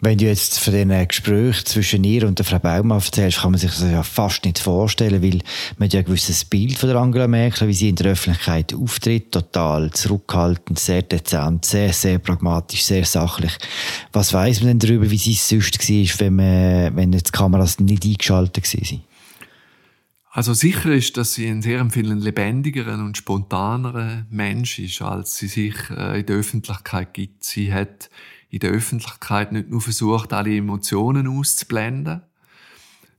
Wenn 0.00 0.16
du 0.16 0.26
jetzt 0.26 0.60
von 0.60 0.72
diesen 0.72 1.08
Gesprächen 1.08 1.66
zwischen 1.66 2.04
ihr 2.04 2.28
und 2.28 2.38
der 2.38 2.46
Frau 2.46 2.60
Baumann 2.60 2.98
erzählst, 2.98 3.38
kann 3.38 3.50
man 3.50 3.58
sich 3.58 3.72
das 3.72 3.82
ja 3.82 4.04
fast 4.04 4.44
nicht 4.44 4.60
vorstellen, 4.60 5.22
weil 5.22 5.40
man 5.76 5.86
hat 5.86 5.92
ja 5.92 6.00
ein 6.00 6.06
gewisses 6.06 6.44
Bild 6.44 6.78
von 6.78 6.88
der 6.88 6.98
Angela 6.98 7.26
Merkel, 7.26 7.66
wie 7.66 7.74
sie 7.74 7.88
in 7.88 7.96
der 7.96 8.12
Öffentlichkeit 8.12 8.72
auftritt, 8.72 9.32
total 9.32 9.90
zurückhaltend, 9.90 10.78
sehr 10.78 11.02
dezent, 11.02 11.64
sehr, 11.64 11.92
sehr 11.92 12.20
pragmatisch, 12.20 12.84
sehr 12.84 13.04
sachlich. 13.04 13.58
Was 14.12 14.32
weiß 14.32 14.60
man 14.60 14.78
denn 14.78 14.78
darüber, 14.78 15.10
wie 15.10 15.18
sie 15.18 15.32
es 15.32 15.48
sonst 15.48 15.80
war, 15.80 16.20
wenn, 16.20 16.36
man, 16.36 16.96
wenn 16.96 17.10
die 17.10 17.20
Kameras 17.32 17.80
nicht 17.80 18.04
eingeschaltet 18.04 18.72
waren? 18.72 19.02
Also 20.30 20.54
sicher 20.54 20.92
ist, 20.92 21.16
dass 21.16 21.34
sie 21.34 21.48
ein 21.48 21.62
sehr 21.62 21.84
viel 21.90 22.12
lebendigeren 22.12 23.04
und 23.04 23.16
spontaneren 23.16 24.26
Mensch 24.30 24.78
ist, 24.78 25.02
als 25.02 25.36
sie 25.36 25.48
sich 25.48 25.74
äh, 25.90 26.20
in 26.20 26.26
der 26.26 26.36
Öffentlichkeit 26.36 27.12
gibt. 27.14 27.42
Sie 27.42 27.72
hat 27.72 28.08
in 28.50 28.60
der 28.60 28.70
Öffentlichkeit 28.70 29.52
nicht 29.52 29.68
nur 29.68 29.80
versucht, 29.80 30.32
alle 30.32 30.56
Emotionen 30.56 31.28
auszublenden, 31.28 32.22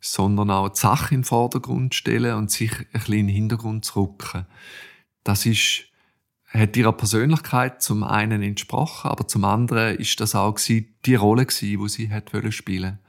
sondern 0.01 0.49
auch 0.49 0.69
die 0.69 0.79
Sache 0.79 1.15
in 1.15 1.21
den 1.21 1.25
Vordergrund 1.25 1.93
stellen 1.93 2.35
und 2.35 2.51
sich 2.51 2.71
ein 2.71 2.87
bisschen 2.93 3.13
in 3.13 3.27
den 3.27 3.35
Hintergrund 3.35 3.85
zu 3.85 4.01
rücken. 4.01 4.45
Das 5.23 5.45
ist, 5.45 5.83
hat 6.47 6.75
ihrer 6.77 6.93
Persönlichkeit 6.93 7.81
zum 7.83 8.03
einen 8.03 8.41
entsprochen, 8.41 9.11
aber 9.11 9.27
zum 9.27 9.45
anderen 9.45 9.97
ist 9.97 10.19
das 10.19 10.35
auch 10.35 10.57
die 10.57 11.15
Rolle 11.15 11.45
die 11.45 11.89
sie 11.89 12.09
hat 12.09 12.31
spielen 12.51 12.99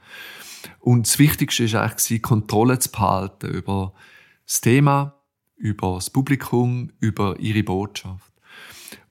Und 0.79 1.07
das 1.07 1.17
Wichtigste 1.17 1.63
ist 1.63 1.75
eigentlich, 1.75 2.21
Kontrolle 2.21 2.77
zu 2.77 2.91
behalten 2.91 3.47
über 3.47 3.93
das 4.45 4.61
Thema, 4.61 5.15
über 5.55 5.95
das 5.95 6.09
Publikum, 6.09 6.91
über 6.99 7.39
ihre 7.39 7.63
Botschaft. 7.63 8.30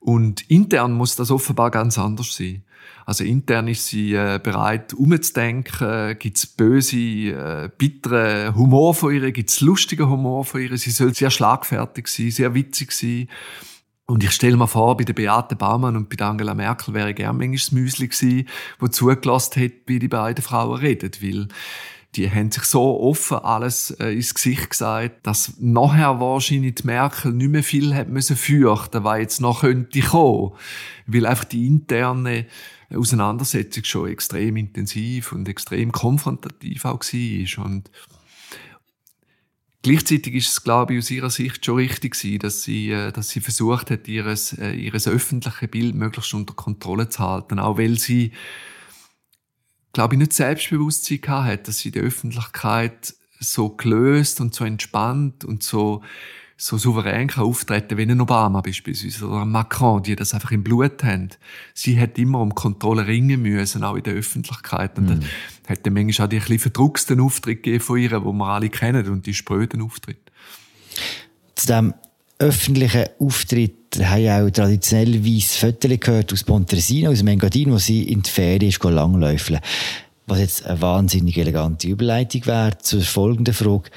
Und 0.01 0.51
intern 0.51 0.93
muss 0.93 1.15
das 1.15 1.31
offenbar 1.31 1.71
ganz 1.71 1.99
anders 1.99 2.35
sein. 2.35 2.65
Also 3.05 3.25
intern 3.25 3.69
ist 3.69 3.87
sie 3.87 4.15
äh, 4.15 4.41
bereit, 4.43 4.95
umzudenken. 4.95 6.17
Gibt's 6.19 6.47
böse, 6.47 6.97
äh, 6.97 7.71
bittere 7.77 8.55
Humor 8.55 8.95
von 8.95 9.15
ihr? 9.15 9.31
Gibt's 9.33 9.61
lustige 9.61 10.09
Humor 10.09 10.45
von 10.45 10.63
ihr? 10.63 10.77
Sie 10.79 10.91
soll 10.91 11.15
sehr 11.15 11.31
schlagfertig 11.31 12.09
sein, 12.09 12.31
sehr 12.31 12.55
witzig 12.55 12.93
sein. 12.93 13.29
Und 14.07 14.25
ich 14.25 14.33
stelle 14.33 14.57
mir 14.57 14.67
vor, 14.67 14.97
bei 14.97 15.05
der 15.05 15.13
Beate 15.13 15.55
Baumann 15.55 15.97
und 15.97 16.09
bei 16.09 16.17
der 16.17 16.27
Angela 16.27 16.55
Merkel 16.55 16.95
wäre 16.95 17.15
gern 17.15 17.37
manchmal 17.37 17.59
das 17.59 17.71
Müsli 17.71 18.09
gewesen, 18.09 18.49
wo 18.81 18.89
zugelassen 18.89 19.61
hätte, 19.61 19.83
wie 19.87 20.01
die 20.01 20.09
beiden 20.09 20.43
Frauen 20.43 20.81
reden, 20.81 21.13
weil 21.21 21.47
die 22.16 22.31
haben 22.31 22.51
sich 22.51 22.64
so 22.64 23.01
offen 23.01 23.38
alles 23.38 23.92
äh, 23.92 24.09
ins 24.12 24.35
Gesicht 24.35 24.70
gesagt, 24.70 25.27
dass 25.27 25.55
nachher 25.61 26.18
wahrscheinlich 26.18 26.77
die 26.77 26.87
Merkel 26.87 27.33
nicht 27.33 27.51
mehr 27.51 27.62
viel 27.62 27.94
hat 27.94 28.09
müssen 28.09 28.37
fürchten, 28.37 29.05
weil 29.05 29.23
jetzt 29.23 29.40
noch 29.40 29.61
könnte 29.61 30.01
kommen. 30.01 30.53
Weil 31.07 31.27
einfach 31.27 31.44
die 31.44 31.66
interne 31.66 32.46
Auseinandersetzung 32.92 33.85
schon 33.85 34.09
extrem 34.09 34.57
intensiv 34.57 35.33
und 35.33 35.49
extrem 35.49 35.92
konfrontativ 35.92 36.85
auch 36.85 37.01
war. 37.01 37.64
Und 37.64 37.90
Gleichzeitig 39.83 40.35
ist 40.35 40.51
es, 40.51 40.62
glaube 40.62 40.92
ich, 40.92 40.99
aus 40.99 41.11
ihrer 41.11 41.31
Sicht 41.31 41.64
schon 41.64 41.77
richtig 41.77 42.14
gewesen, 42.14 42.38
dass 42.40 42.62
sie, 42.62 42.90
äh, 42.90 43.12
dass 43.12 43.31
sie 43.31 43.40
versucht 43.40 43.90
hat, 43.90 44.09
ihres, 44.09 44.53
äh, 44.59 44.73
ihres 44.73 45.09
öffentliche 45.09 45.68
Bild 45.68 45.94
möglichst 45.94 46.35
unter 46.35 46.53
Kontrolle 46.53 47.09
zu 47.09 47.20
halten. 47.20 47.59
Auch 47.59 47.79
weil 47.79 47.99
sie, 47.99 48.33
glaube 49.92 50.14
ich, 50.14 50.18
nicht 50.18 50.33
Selbstbewusstsein 50.33 51.20
gehabt 51.20 51.48
hat, 51.48 51.68
dass 51.68 51.79
sie 51.79 51.90
der 51.90 52.03
Öffentlichkeit 52.03 53.14
so 53.38 53.70
gelöst 53.70 54.40
und 54.40 54.55
so 54.55 54.64
entspannt 54.64 55.44
und 55.44 55.62
so 55.62 56.03
so 56.61 56.76
souverän 56.76 57.29
kann 57.29 57.44
auftreten 57.44 57.96
wie 57.96 58.03
ein 58.03 58.20
Obama 58.20 58.61
beispielsweise 58.61 59.26
oder 59.26 59.42
ein 59.42 59.50
Macron, 59.50 60.03
die 60.03 60.14
das 60.14 60.35
einfach 60.35 60.50
im 60.50 60.62
Blut 60.62 61.03
haben. 61.03 61.31
Sie 61.72 61.98
hat 61.98 62.18
immer 62.18 62.40
um 62.40 62.55
Kontrolle 62.55 63.07
ringen 63.07 63.40
müssen, 63.40 63.83
auch 63.83 63.96
in 63.96 64.03
der 64.03 64.12
Öffentlichkeit. 64.12 64.98
Und 64.98 65.05
mhm. 65.05 65.09
dann 65.09 65.24
hat 65.68 65.87
dann 65.87 65.94
manchmal 65.94 66.26
auch 66.26 66.29
die 66.29 66.37
ein 66.37 66.42
bisschen 66.42 66.59
verdrucksten 66.59 67.18
Auftritt 67.18 67.62
gegeben 67.62 67.83
von 67.83 67.98
ihr, 67.98 68.24
wo 68.24 68.35
wir 68.35 68.46
alle 68.46 68.68
kennen, 68.68 69.09
und 69.09 69.24
die 69.24 69.33
spröden 69.33 69.81
Auftritt. 69.81 70.31
Zu 71.55 71.66
dem 71.66 71.94
öffentlichen 72.40 73.05
Auftritt 73.18 73.74
haben 74.03 74.29
auch 74.29 74.50
traditionellerweise 74.50 75.59
Fotos 75.59 76.00
gehört 76.00 76.33
aus 76.33 76.44
Pontresina, 76.44 77.11
aus 77.11 77.22
Mengadin, 77.22 77.72
wo 77.72 77.79
sie 77.79 78.03
in 78.05 78.22
die 78.22 78.31
Ferien 78.31 78.70
ist 78.70 78.83
langläufeln. 78.83 79.61
Was 80.26 80.38
jetzt 80.38 80.66
eine 80.66 80.81
wahnsinnig 80.81 81.37
elegante 81.38 81.88
Überleitung 81.88 82.46
wäre 82.46 82.79
zur 82.79 83.03
folgenden 83.03 83.55
Frage 83.55 83.90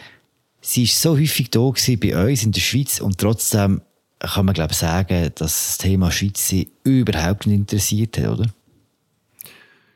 sie 0.63 0.83
ist 0.83 0.99
so 0.99 1.17
häufig 1.17 1.51
da 1.51 1.59
bei 1.59 2.31
uns 2.31 2.43
in 2.43 2.51
der 2.51 2.61
Schweiz 2.61 2.99
und 2.99 3.17
trotzdem 3.17 3.81
kann 4.19 4.45
man 4.45 4.53
glaube 4.53 4.71
ich 4.71 4.77
sagen, 4.77 5.31
dass 5.35 5.67
das 5.67 5.77
Thema 5.77 6.11
Schweiz 6.11 6.47
sie 6.47 6.71
überhaupt 6.83 7.45
nicht 7.45 7.57
interessiert 7.57 8.17
hat, 8.17 8.27
oder? 8.27 8.49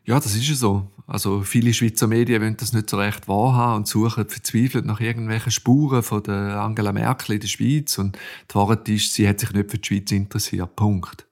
Ja, 0.06 0.20
das 0.20 0.36
ist 0.36 0.48
ja 0.48 0.56
so. 0.56 0.88
Also 1.08 1.42
viele 1.42 1.74
Schweizer 1.74 2.06
Medien 2.06 2.42
wollen 2.42 2.58
das 2.58 2.74
nicht 2.74 2.90
so 2.90 2.98
recht 2.98 3.30
wahrhaben 3.30 3.78
und 3.78 3.88
suchen 3.88 4.28
verzweifelt 4.28 4.86
nach 4.86 5.00
irgendwelchen 5.00 5.54
Spuren 5.54 6.04
von 6.04 6.22
der 6.22 6.60
Angela 6.60 6.92
Merkel 6.92 7.36
in 7.36 7.40
der 7.40 7.48
Schweiz 7.48 7.98
und 7.98 8.18
die 8.52 8.56
Wahrheit 8.56 8.90
ist, 8.90 9.14
sie 9.14 9.28
hat 9.28 9.40
sich 9.40 9.54
nicht 9.54 9.72
für 9.72 9.78
die 9.78 9.88
Schweiz 9.88 10.12
interessiert. 10.12 10.76
Punkt. 10.76 11.26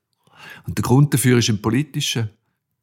Und 0.66 0.78
der 0.78 0.84
Grund 0.84 1.14
dafür 1.14 1.40
ist 1.40 1.50
ein 1.50 1.62
politischer. 1.62 2.30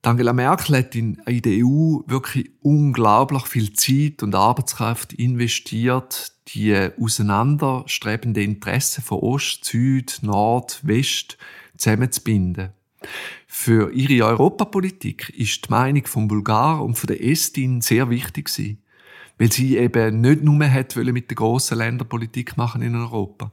Angela 0.03 0.35
Merkel 0.35 0.79
hat 0.79 0.95
in, 0.95 1.15
in 1.27 1.41
der 1.41 1.65
EU 1.65 2.01
wirklich 2.07 2.51
unglaublich 2.61 3.47
viel 3.47 3.73
Zeit 3.73 4.23
und 4.23 4.35
Arbeitskraft 4.35 5.15
investiert, 5.15 6.33
die 6.49 6.91
auseinanderstrebenden 7.01 8.43
Interessen 8.43 9.03
von 9.03 9.21
Ost, 9.21 9.65
Süd, 9.65 10.19
Nord, 10.23 10.81
West 10.83 11.39
zusammenzubinden. 11.79 12.71
Für 13.47 13.93
ihre 13.93 14.27
Europapolitik 14.27 15.31
ist 15.31 15.67
die 15.67 15.71
Meinung 15.71 16.07
von 16.07 16.29
Bulgar 16.29 16.83
und 16.83 16.97
von 16.97 17.09
der 17.09 17.25
Estin 17.25 17.81
sehr 17.81 18.11
wichtig 18.11 18.47
gewesen, 18.47 18.83
weil 19.39 19.53
sie 19.53 19.77
eben 19.77 20.21
nicht 20.21 20.43
nur 20.43 20.71
hat 20.71 20.97
mit 20.97 21.31
der 21.31 21.37
grossen 21.37 21.79
Länderpolitik 21.79 22.57
machen 22.57 22.83
in 22.83 22.97
Europa. 22.97 23.53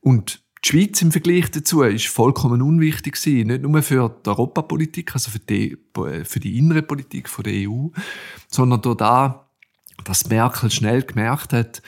Und 0.00 0.42
die 0.64 0.68
Schweiz 0.68 1.00
im 1.00 1.10
Vergleich 1.10 1.50
dazu 1.50 1.82
ist 1.82 2.08
vollkommen 2.08 2.60
unwichtig 2.60 3.14
gewesen, 3.14 3.48
nicht 3.48 3.62
nur 3.62 3.82
für 3.82 4.14
die 4.24 4.28
Europapolitik, 4.28 5.14
also 5.14 5.30
für 5.30 5.38
die, 5.38 5.78
für 5.94 6.40
die 6.40 6.58
innere 6.58 6.82
Politik 6.82 7.30
der 7.44 7.68
EU, 7.68 7.88
sondern 8.48 8.82
durch 8.82 8.98
da, 8.98 9.48
dass 10.04 10.28
Merkel 10.28 10.70
schnell 10.70 11.02
gemerkt 11.02 11.52
hat, 11.52 11.82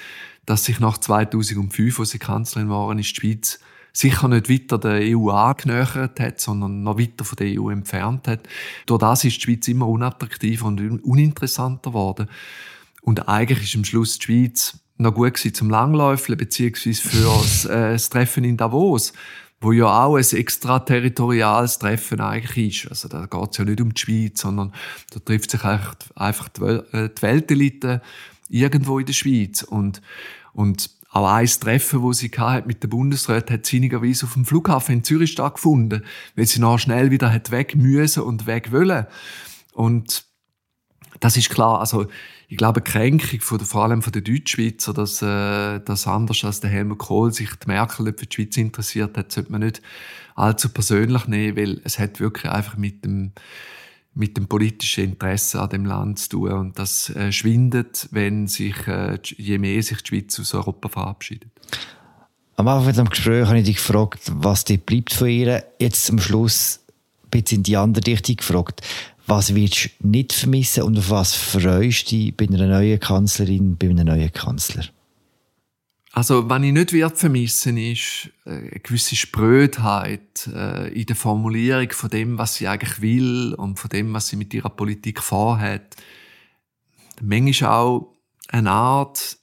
dass 0.47 0.65
sich 0.65 0.81
nach 0.81 0.99
2005, 0.99 1.99
wo 1.99 2.05
sie 2.05 2.19
Kanzlerin 2.19 2.71
waren, 2.71 2.99
ist 2.99 3.11
die 3.11 3.21
Schweiz 3.21 3.61
sicher 3.93 4.29
nicht 4.29 4.49
weiter 4.49 4.79
der 4.79 5.01
EU 5.17 5.31
angenähert 5.31 6.19
hat, 6.19 6.41
sondern 6.41 6.83
noch 6.83 6.99
weiter 6.99 7.25
von 7.25 7.37
der 7.37 7.61
EU 7.61 7.69
entfernt 7.71 8.27
hat. 8.27 8.49
Durch 8.87 9.01
das 9.01 9.25
ist 9.25 9.37
die 9.37 9.41
Schweiz 9.43 9.69
immer 9.69 9.87
unattraktiver 9.87 10.67
und 10.67 11.03
uninteressanter 11.03 11.91
geworden. 11.91 12.29
Und 13.03 13.29
eigentlich 13.29 13.63
ist 13.63 13.77
am 13.77 13.85
Schluss 13.85 14.19
die 14.19 14.25
Schweiz 14.25 14.79
noch 14.97 15.15
gut 15.15 15.35
gewesen 15.35 15.55
zum 15.55 15.71
Langläufeln, 15.71 16.39
beziehungsweise 16.39 17.03
für 17.03 17.25
das, 17.25 17.65
äh, 17.65 17.93
das 17.93 18.09
Treffen 18.09 18.45
in 18.45 18.57
Davos, 18.57 19.13
wo 19.61 19.73
ja 19.73 20.05
auch 20.05 20.17
ein 20.17 20.25
extraterritoriales 20.25 21.79
Treffen 21.79 22.21
eigentlich 22.21 22.85
ist. 22.85 22.91
Also 22.91 23.09
da 23.09 23.27
geht 23.27 23.51
es 23.51 23.59
ja 23.59 23.65
nicht 23.65 23.81
um 23.81 23.93
die 23.93 24.01
Schweiz, 24.01 24.41
sondern 24.41 24.73
da 25.11 25.21
trifft 25.21 25.51
sich 25.51 25.65
einfach 25.65 26.49
äh, 26.61 27.09
die 27.09 27.23
Weltelite 27.23 28.01
irgendwo 28.49 28.99
in 28.99 29.07
der 29.07 29.13
Schweiz. 29.13 29.63
Und, 29.63 30.03
und 30.53 30.91
auch 31.13 31.31
ein 31.31 31.47
Treffen, 31.47 32.03
wo 32.03 32.13
sie 32.13 32.31
hat 32.37 32.67
mit 32.67 32.83
der 32.83 32.89
Bundesrat, 32.89 33.51
hat 33.51 33.67
sinnigerweise 33.67 34.25
auf 34.25 34.33
dem 34.33 34.47
Flughafen 34.47 34.97
in 34.97 35.05
Zürich 35.05 35.33
stattgefunden, 35.33 36.05
weil 36.37 36.47
sie 36.47 36.61
noch 36.61 36.79
schnell 36.79 37.11
wieder 37.11 37.31
hat 37.31 37.51
weg 37.51 37.77
müssen 37.77 38.23
und 38.23 38.47
weg 38.47 38.73
wollen. 38.73 39.07
Und 39.75 40.25
das 41.21 41.37
ist 41.37 41.51
klar. 41.51 41.81
Also 41.81 42.07
ich 42.49 42.57
glaube, 42.57 42.81
die 42.81 42.91
Kränkung 42.91 43.41
von 43.41 43.59
der, 43.59 43.67
vor 43.67 43.85
allem 43.85 44.01
von 44.01 44.13
der 44.13 44.23
Deutschschweizer, 44.23 44.95
dass, 44.95 45.21
äh, 45.21 45.81
dass 45.81 46.07
anders 46.07 46.45
als 46.45 46.61
der 46.61 46.71
Helmut 46.71 46.99
Kohl 46.99 47.33
sich 47.33 47.51
die 47.57 47.67
Merkel 47.67 48.07
für 48.17 48.27
die 48.27 48.35
Schweiz 48.35 48.57
interessiert 48.57 49.17
hat, 49.19 49.33
sollte 49.33 49.53
man 49.53 49.61
nicht 49.61 49.83
allzu 50.35 50.71
persönlich 50.71 51.27
nehmen, 51.27 51.59
weil 51.59 51.81
es 51.85 51.99
hat 51.99 52.21
wirklich 52.21 52.51
einfach 52.51 52.79
mit 52.79 53.05
dem 53.05 53.33
mit 54.15 54.37
dem 54.37 54.47
politischen 54.47 55.05
Interesse 55.05 55.61
an 55.61 55.71
dem 55.71 55.85
Land 55.87 56.19
zu 56.19 56.29
tun. 56.31 56.53
Und 56.53 56.79
das 56.79 57.11
äh, 57.11 57.33
schwindet, 57.33 58.09
wenn 58.11 58.47
sich, 58.47 58.87
äh, 58.87 59.19
je 59.37 59.59
mehr 59.59 59.83
sich 59.83 60.03
die 60.03 60.09
Schweiz 60.09 60.39
aus 60.39 60.55
Europa 60.55 60.89
verabschiedet. 60.89 61.51
Am 62.57 62.69
Anfang 62.69 62.93
des 62.93 63.11
Gesprächs 63.11 63.49
habe 63.49 63.59
ich 63.59 63.65
dich 63.65 63.77
gefragt, 63.77 64.21
was 64.35 64.65
dir 64.65 64.79
bleibt 64.79 65.15
von 65.15 65.29
ihr. 65.29 65.65
Jetzt 65.79 66.05
zum 66.05 66.19
Schluss 66.19 66.81
ein 67.25 67.31
bisschen 67.31 67.59
in 67.59 67.63
die 67.63 67.77
andere 67.77 68.07
Richtung 68.07 68.37
gefragt. 68.37 68.83
Was 69.27 69.55
willst 69.55 69.91
du 70.01 70.09
nicht 70.09 70.33
vermissen 70.33 70.83
und 70.83 70.99
auf 70.99 71.11
was 71.11 71.35
freust 71.35 72.11
du 72.13 72.17
dich 72.17 72.37
bei 72.37 72.47
einer 72.47 72.67
neuen 72.67 73.01
Kanzlerin, 73.01 73.77
bei 73.79 73.89
einem 73.89 74.07
neuen 74.07 74.33
Kanzler? 74.33 74.85
Also, 76.15 76.51
wenn 76.51 76.63
ich 76.63 76.73
nicht 76.75 76.93
wird 76.93 77.17
vermissen, 77.17 77.79
ist 77.79 78.31
äh, 78.45 78.51
eine 78.51 78.81
gewisse 78.81 79.17
Sprödheit 79.17 80.47
äh, 80.55 80.93
in 80.93 81.07
der 81.07 81.17
Formulierung 81.17 81.91
von 81.91 82.11
dem, 82.11 82.37
was 82.37 82.57
sie 82.57 82.69
eigentlich 82.69 83.01
will 83.01 83.55
und 83.55 83.79
von 83.79 83.89
dem, 83.89 84.13
was 84.13 84.29
sie 84.29 84.37
mit 84.37 84.53
ihrer 84.53 84.69
Politik 84.69 85.23
vorhat. 85.23 85.97
Manchmal 87.23 87.71
auch 87.71 88.17
eine 88.49 88.71
Art, 88.71 89.39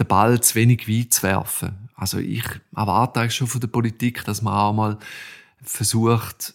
den 0.00 0.08
Ball 0.08 0.40
zu 0.40 0.56
wenig 0.56 0.88
weit 0.88 1.14
zu 1.14 1.22
werfen. 1.22 1.88
Also, 1.94 2.18
ich 2.18 2.44
erwarte 2.74 3.20
eigentlich 3.20 3.36
schon 3.36 3.46
von 3.46 3.60
der 3.60 3.68
Politik, 3.68 4.24
dass 4.24 4.42
man 4.42 4.54
auch 4.54 4.72
mal 4.72 4.98
versucht, 5.62 6.54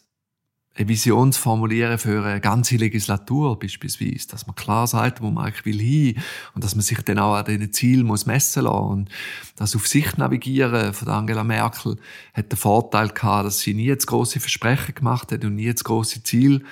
eine 0.75 0.87
Vision 0.87 1.31
zu 1.31 1.39
formulieren 1.39 1.99
für 1.99 2.25
eine 2.25 2.41
ganze 2.41 2.77
Legislatur 2.77 3.59
beispielsweise, 3.59 4.27
dass 4.29 4.47
man 4.47 4.55
klar 4.55 4.87
sagt, 4.87 5.21
wo 5.21 5.29
man 5.29 5.45
eigentlich 5.45 5.65
will 5.65 5.79
hin. 5.79 6.21
Und 6.55 6.63
dass 6.63 6.75
man 6.75 6.81
sich 6.81 6.99
dann 7.01 7.19
auch 7.19 7.35
an 7.35 7.45
diesen 7.45 7.71
Zielen 7.73 8.07
muss 8.07 8.25
messen 8.25 8.63
lassen 8.63 8.77
und 8.77 9.09
das 9.55 9.75
auf 9.75 9.87
sich 9.87 10.17
navigieren 10.17 10.93
von 10.93 11.07
Angela 11.09 11.43
Merkel 11.43 11.97
hat 12.33 12.51
den 12.51 12.57
Vorteil 12.57 13.09
gehabt, 13.09 13.45
dass 13.45 13.59
sie 13.59 13.75
nie 13.75 13.85
jetzt 13.85 14.07
große 14.07 14.39
Versprechen 14.39 14.95
gemacht 14.95 15.31
hat 15.31 15.45
und 15.45 15.55
nie 15.55 15.65
jetzt 15.65 15.83
große 15.83 16.23
Ziel 16.23 16.63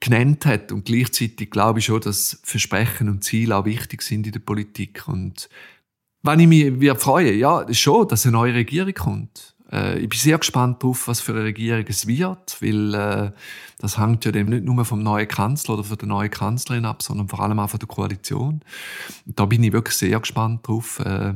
genannt 0.00 0.44
hat. 0.46 0.72
Und 0.72 0.86
gleichzeitig 0.86 1.50
glaube 1.50 1.78
ich 1.78 1.84
schon, 1.84 2.00
dass 2.00 2.40
Versprechen 2.42 3.08
und 3.08 3.22
Ziele 3.22 3.56
auch 3.56 3.64
wichtig 3.64 4.02
sind 4.02 4.26
in 4.26 4.32
der 4.32 4.40
Politik. 4.40 5.06
Und 5.06 5.48
wenn 6.22 6.40
ich 6.40 6.48
mich 6.48 6.98
freue, 6.98 7.32
ja, 7.32 7.72
schon, 7.72 8.08
dass 8.08 8.26
eine 8.26 8.32
neue 8.32 8.54
Regierung 8.54 8.94
kommt. 8.94 9.54
Äh, 9.72 9.98
ich 10.00 10.08
bin 10.08 10.18
sehr 10.18 10.38
gespannt 10.38 10.82
darauf, 10.82 11.08
was 11.08 11.20
für 11.20 11.32
eine 11.32 11.44
Regierung 11.44 11.84
es 11.88 12.06
wird, 12.06 12.60
weil 12.60 12.94
äh, 12.94 13.32
das 13.78 13.98
hängt 13.98 14.24
ja 14.24 14.32
dem 14.32 14.48
nicht 14.48 14.64
nur 14.64 14.84
vom 14.84 15.02
neuen 15.02 15.28
Kanzler 15.28 15.74
oder 15.74 15.84
von 15.84 15.98
der 15.98 16.08
neuen 16.08 16.30
Kanzlerin 16.30 16.84
ab, 16.84 17.02
sondern 17.02 17.28
vor 17.28 17.40
allem 17.40 17.58
auch 17.58 17.70
von 17.70 17.80
der 17.80 17.88
Koalition. 17.88 18.60
da 19.26 19.46
bin 19.46 19.62
ich 19.62 19.72
wirklich 19.72 19.96
sehr 19.96 20.18
gespannt 20.18 20.66
drauf. 20.66 21.00
Äh, 21.00 21.34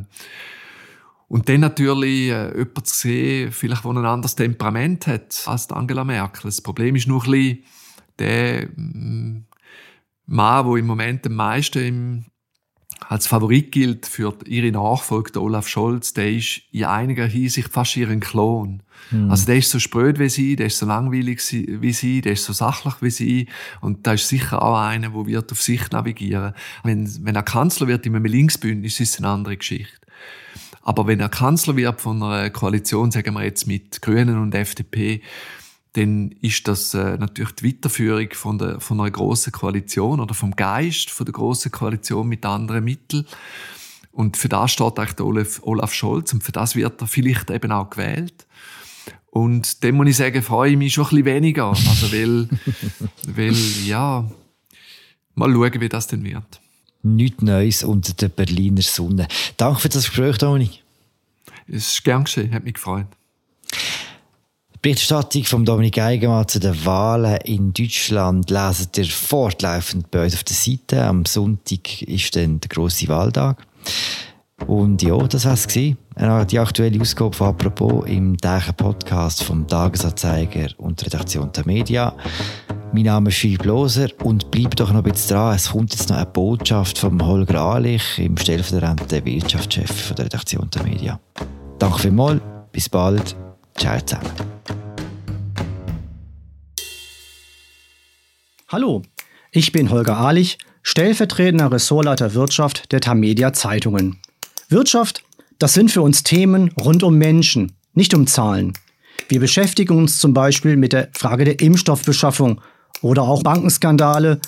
und 1.28 1.48
dann 1.48 1.60
natürlich 1.60 2.30
äh, 2.30 2.56
jemand 2.56 2.86
zu 2.86 2.94
sehen, 2.94 3.52
vielleicht, 3.52 3.84
der 3.84 3.90
ein 3.90 4.04
anderes 4.04 4.36
Temperament 4.36 5.06
hat 5.06 5.42
als 5.46 5.70
Angela 5.70 6.04
Merkel. 6.04 6.44
Das 6.44 6.60
Problem 6.60 6.96
ist 6.96 7.08
nur 7.08 7.24
ein 7.24 7.30
bisschen 7.30 7.64
der 8.18 8.68
mm, 8.76 9.44
Mann, 10.26 10.66
der 10.66 10.76
im 10.76 10.86
Moment 10.86 11.26
am 11.26 11.34
meisten 11.34 11.78
im 11.78 12.24
als 13.08 13.26
Favorit 13.26 13.72
gilt 13.72 14.06
für 14.06 14.34
ihre 14.46 14.72
Nachfolge, 14.72 15.40
Olaf 15.40 15.68
Scholz, 15.68 16.14
der 16.14 16.32
ist 16.32 16.62
in 16.72 16.84
einiger 16.84 17.26
Hinsicht 17.26 17.68
fast 17.68 17.96
ihren 17.96 18.20
Klon. 18.20 18.82
Mhm. 19.10 19.30
Also 19.30 19.46
der 19.46 19.56
ist 19.56 19.70
so 19.70 19.78
spröd 19.78 20.18
wie 20.18 20.28
sie, 20.28 20.56
der 20.56 20.66
ist 20.66 20.78
so 20.78 20.86
langweilig 20.86 21.40
wie 21.50 21.92
sie, 21.92 22.20
der 22.20 22.32
ist 22.32 22.44
so 22.44 22.52
sachlich 22.52 22.94
wie 23.00 23.10
sie 23.10 23.48
und 23.80 24.06
da 24.06 24.14
ist 24.14 24.28
sicher 24.28 24.62
auch 24.62 24.78
einer, 24.78 25.10
der 25.10 25.26
wird 25.26 25.52
auf 25.52 25.62
sich 25.62 25.90
navigieren. 25.90 26.54
Wenn, 26.82 27.24
wenn 27.24 27.34
er 27.34 27.42
Kanzler 27.42 27.88
wird 27.88 28.06
in 28.06 28.16
einem 28.16 28.24
Linksbündnis, 28.24 29.00
ist 29.00 29.14
es 29.14 29.18
eine 29.18 29.28
andere 29.28 29.56
Geschichte. 29.56 30.04
Aber 30.82 31.06
wenn 31.06 31.20
er 31.20 31.30
Kanzler 31.30 31.76
wird 31.76 32.00
von 32.00 32.22
einer 32.22 32.50
Koalition, 32.50 33.10
sagen 33.10 33.34
wir 33.34 33.44
jetzt 33.44 33.66
mit 33.66 34.02
Grünen 34.02 34.38
und 34.38 34.54
FDP, 34.54 35.22
dann 35.94 36.32
ist 36.40 36.66
das 36.66 36.92
äh, 36.94 37.16
natürlich 37.18 37.52
die 37.52 37.68
Weiterführung 37.68 38.28
von, 38.32 38.58
der, 38.58 38.80
von 38.80 39.00
einer 39.00 39.10
großen 39.10 39.52
Koalition 39.52 40.20
oder 40.20 40.34
vom 40.34 40.54
Geist 40.56 41.10
von 41.10 41.24
der 41.24 41.32
großen 41.32 41.70
Koalition 41.70 42.28
mit 42.28 42.44
anderen 42.44 42.84
Mitteln. 42.84 43.26
Und 44.10 44.36
für 44.36 44.48
das 44.48 44.72
steht 44.72 44.98
eigentlich 44.98 45.14
der 45.14 45.26
Olaf, 45.26 45.60
Olaf 45.62 45.92
Scholz 45.92 46.32
und 46.32 46.42
für 46.42 46.52
das 46.52 46.74
wird 46.74 47.00
er 47.00 47.06
vielleicht 47.06 47.50
eben 47.50 47.70
auch 47.70 47.90
gewählt. 47.90 48.46
Und 49.30 49.82
dem 49.82 49.96
muss 49.96 50.08
ich 50.08 50.16
sagen, 50.16 50.42
freue 50.42 50.72
ich 50.72 50.76
mich 50.76 50.94
schon 50.94 51.04
ein 51.04 51.10
bisschen 51.10 51.24
weniger. 51.26 51.66
Also, 51.66 52.12
weil, 52.12 52.48
weil, 53.26 53.56
ja, 53.84 54.28
mal 55.34 55.52
schauen, 55.52 55.80
wie 55.80 55.88
das 55.88 56.08
denn 56.08 56.24
wird. 56.24 56.60
Nichts 57.02 57.42
Neues 57.42 57.84
unter 57.84 58.14
der 58.14 58.28
Berliner 58.28 58.82
Sonne. 58.82 59.28
Danke 59.56 59.80
für 59.80 59.88
das 59.88 60.06
Gespräch, 60.06 60.38
Toni. 60.38 60.70
Es 61.68 61.94
ist 61.94 62.04
gern 62.04 62.24
geschehen, 62.24 62.52
hat 62.52 62.64
mich 62.64 62.74
gefreut. 62.74 63.06
Berichterstattung 64.84 65.44
von 65.44 65.64
Dominik 65.64 65.98
Eigenmann 65.98 66.46
zu 66.46 66.60
den 66.60 66.84
Wahlen 66.84 67.38
in 67.44 67.72
Deutschland 67.72 68.50
lesen 68.50 68.90
ihr 68.94 69.06
fortlaufend 69.06 70.10
bei 70.10 70.24
uns 70.24 70.34
auf 70.34 70.44
der 70.44 70.54
Seite. 70.54 71.02
Am 71.06 71.24
Sonntag 71.24 72.02
ist 72.02 72.36
dann 72.36 72.60
der 72.60 72.68
grosse 72.68 73.08
Wahltag. 73.08 73.66
Und 74.66 75.02
ja, 75.02 75.16
das 75.16 75.46
war 75.46 75.54
es. 75.54 75.66
Die 75.68 76.58
aktuelle 76.58 77.00
Ausgabe 77.00 77.34
von 77.34 77.46
«Apropos» 77.46 78.06
im 78.06 78.36
täglichen 78.36 78.74
Podcast 78.74 79.42
vom 79.42 79.66
Tagesanzeiger 79.66 80.68
und 80.76 81.00
der 81.00 81.06
Redaktion 81.06 81.50
der 81.50 81.66
Media. 81.66 82.14
Mein 82.92 83.04
Name 83.04 83.30
ist 83.30 83.38
Philipp 83.38 83.64
Loser 83.64 84.08
und 84.22 84.50
bleibt 84.50 84.80
doch 84.80 84.92
noch 84.92 85.02
ein 85.02 85.10
bisschen 85.10 85.34
dran. 85.34 85.54
Es 85.54 85.70
kommt 85.70 85.94
jetzt 85.94 86.10
noch 86.10 86.16
eine 86.16 86.26
Botschaft 86.26 86.98
vom 86.98 87.26
Holger 87.26 87.58
Ahlich, 87.58 88.18
im 88.18 88.36
stellvertretenden 88.36 89.24
Wirtschaftschef 89.24 90.12
der 90.12 90.26
Redaktion 90.26 90.68
der 90.74 90.82
Media. 90.82 91.20
Danke 91.78 92.00
vielmals, 92.00 92.42
bis 92.70 92.90
bald, 92.90 93.34
ciao 93.78 93.98
zusammen. 94.00 94.30
Hallo, 98.68 99.02
ich 99.52 99.72
bin 99.72 99.90
Holger 99.90 100.16
Ahlich, 100.16 100.58
stellvertretender 100.82 101.70
Ressortleiter 101.70 102.34
Wirtschaft 102.34 102.90
der 102.92 103.00
Tamedia 103.00 103.52
Zeitungen. 103.52 104.18
Wirtschaft, 104.68 105.22
das 105.58 105.74
sind 105.74 105.90
für 105.90 106.02
uns 106.02 106.22
Themen 106.24 106.72
rund 106.80 107.02
um 107.02 107.16
Menschen, 107.16 107.72
nicht 107.92 108.14
um 108.14 108.26
Zahlen. 108.26 108.72
Wir 109.28 109.38
beschäftigen 109.40 109.96
uns 109.96 110.18
zum 110.18 110.34
Beispiel 110.34 110.76
mit 110.76 110.92
der 110.92 111.08
Frage 111.12 111.44
der 111.44 111.60
Impfstoffbeschaffung 111.60 112.60
oder 113.00 113.22
auch 113.22 113.42
Bankenskandale, 113.42 114.40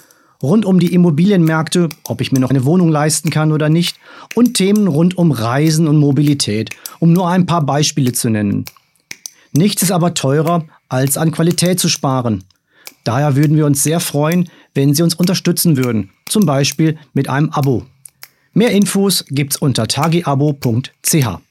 rund 0.42 0.64
um 0.64 0.80
die 0.80 0.92
Immobilienmärkte, 0.92 1.88
ob 2.04 2.20
ich 2.20 2.32
mir 2.32 2.40
noch 2.40 2.50
eine 2.50 2.64
Wohnung 2.64 2.90
leisten 2.90 3.30
kann 3.30 3.52
oder 3.52 3.68
nicht, 3.68 3.96
und 4.34 4.54
Themen 4.54 4.88
rund 4.88 5.16
um 5.16 5.30
Reisen 5.30 5.88
und 5.88 5.98
Mobilität, 5.98 6.70
um 6.98 7.12
nur 7.12 7.28
ein 7.28 7.46
paar 7.46 7.64
Beispiele 7.64 8.12
zu 8.12 8.28
nennen. 8.28 8.64
Nichts 9.56 9.82
ist 9.82 9.90
aber 9.90 10.14
teurer, 10.14 10.66
als 10.88 11.16
an 11.16 11.32
Qualität 11.32 11.80
zu 11.80 11.88
sparen. 11.88 12.44
Daher 13.04 13.36
würden 13.36 13.56
wir 13.56 13.66
uns 13.66 13.82
sehr 13.82 14.00
freuen, 14.00 14.50
wenn 14.74 14.94
Sie 14.94 15.02
uns 15.02 15.14
unterstützen 15.14 15.76
würden, 15.76 16.10
zum 16.28 16.44
Beispiel 16.44 16.98
mit 17.14 17.30
einem 17.30 17.50
Abo. 17.50 17.86
Mehr 18.52 18.70
Infos 18.70 19.24
gibt's 19.28 19.56
unter 19.56 19.86
tagiabo.ch. 19.86 21.45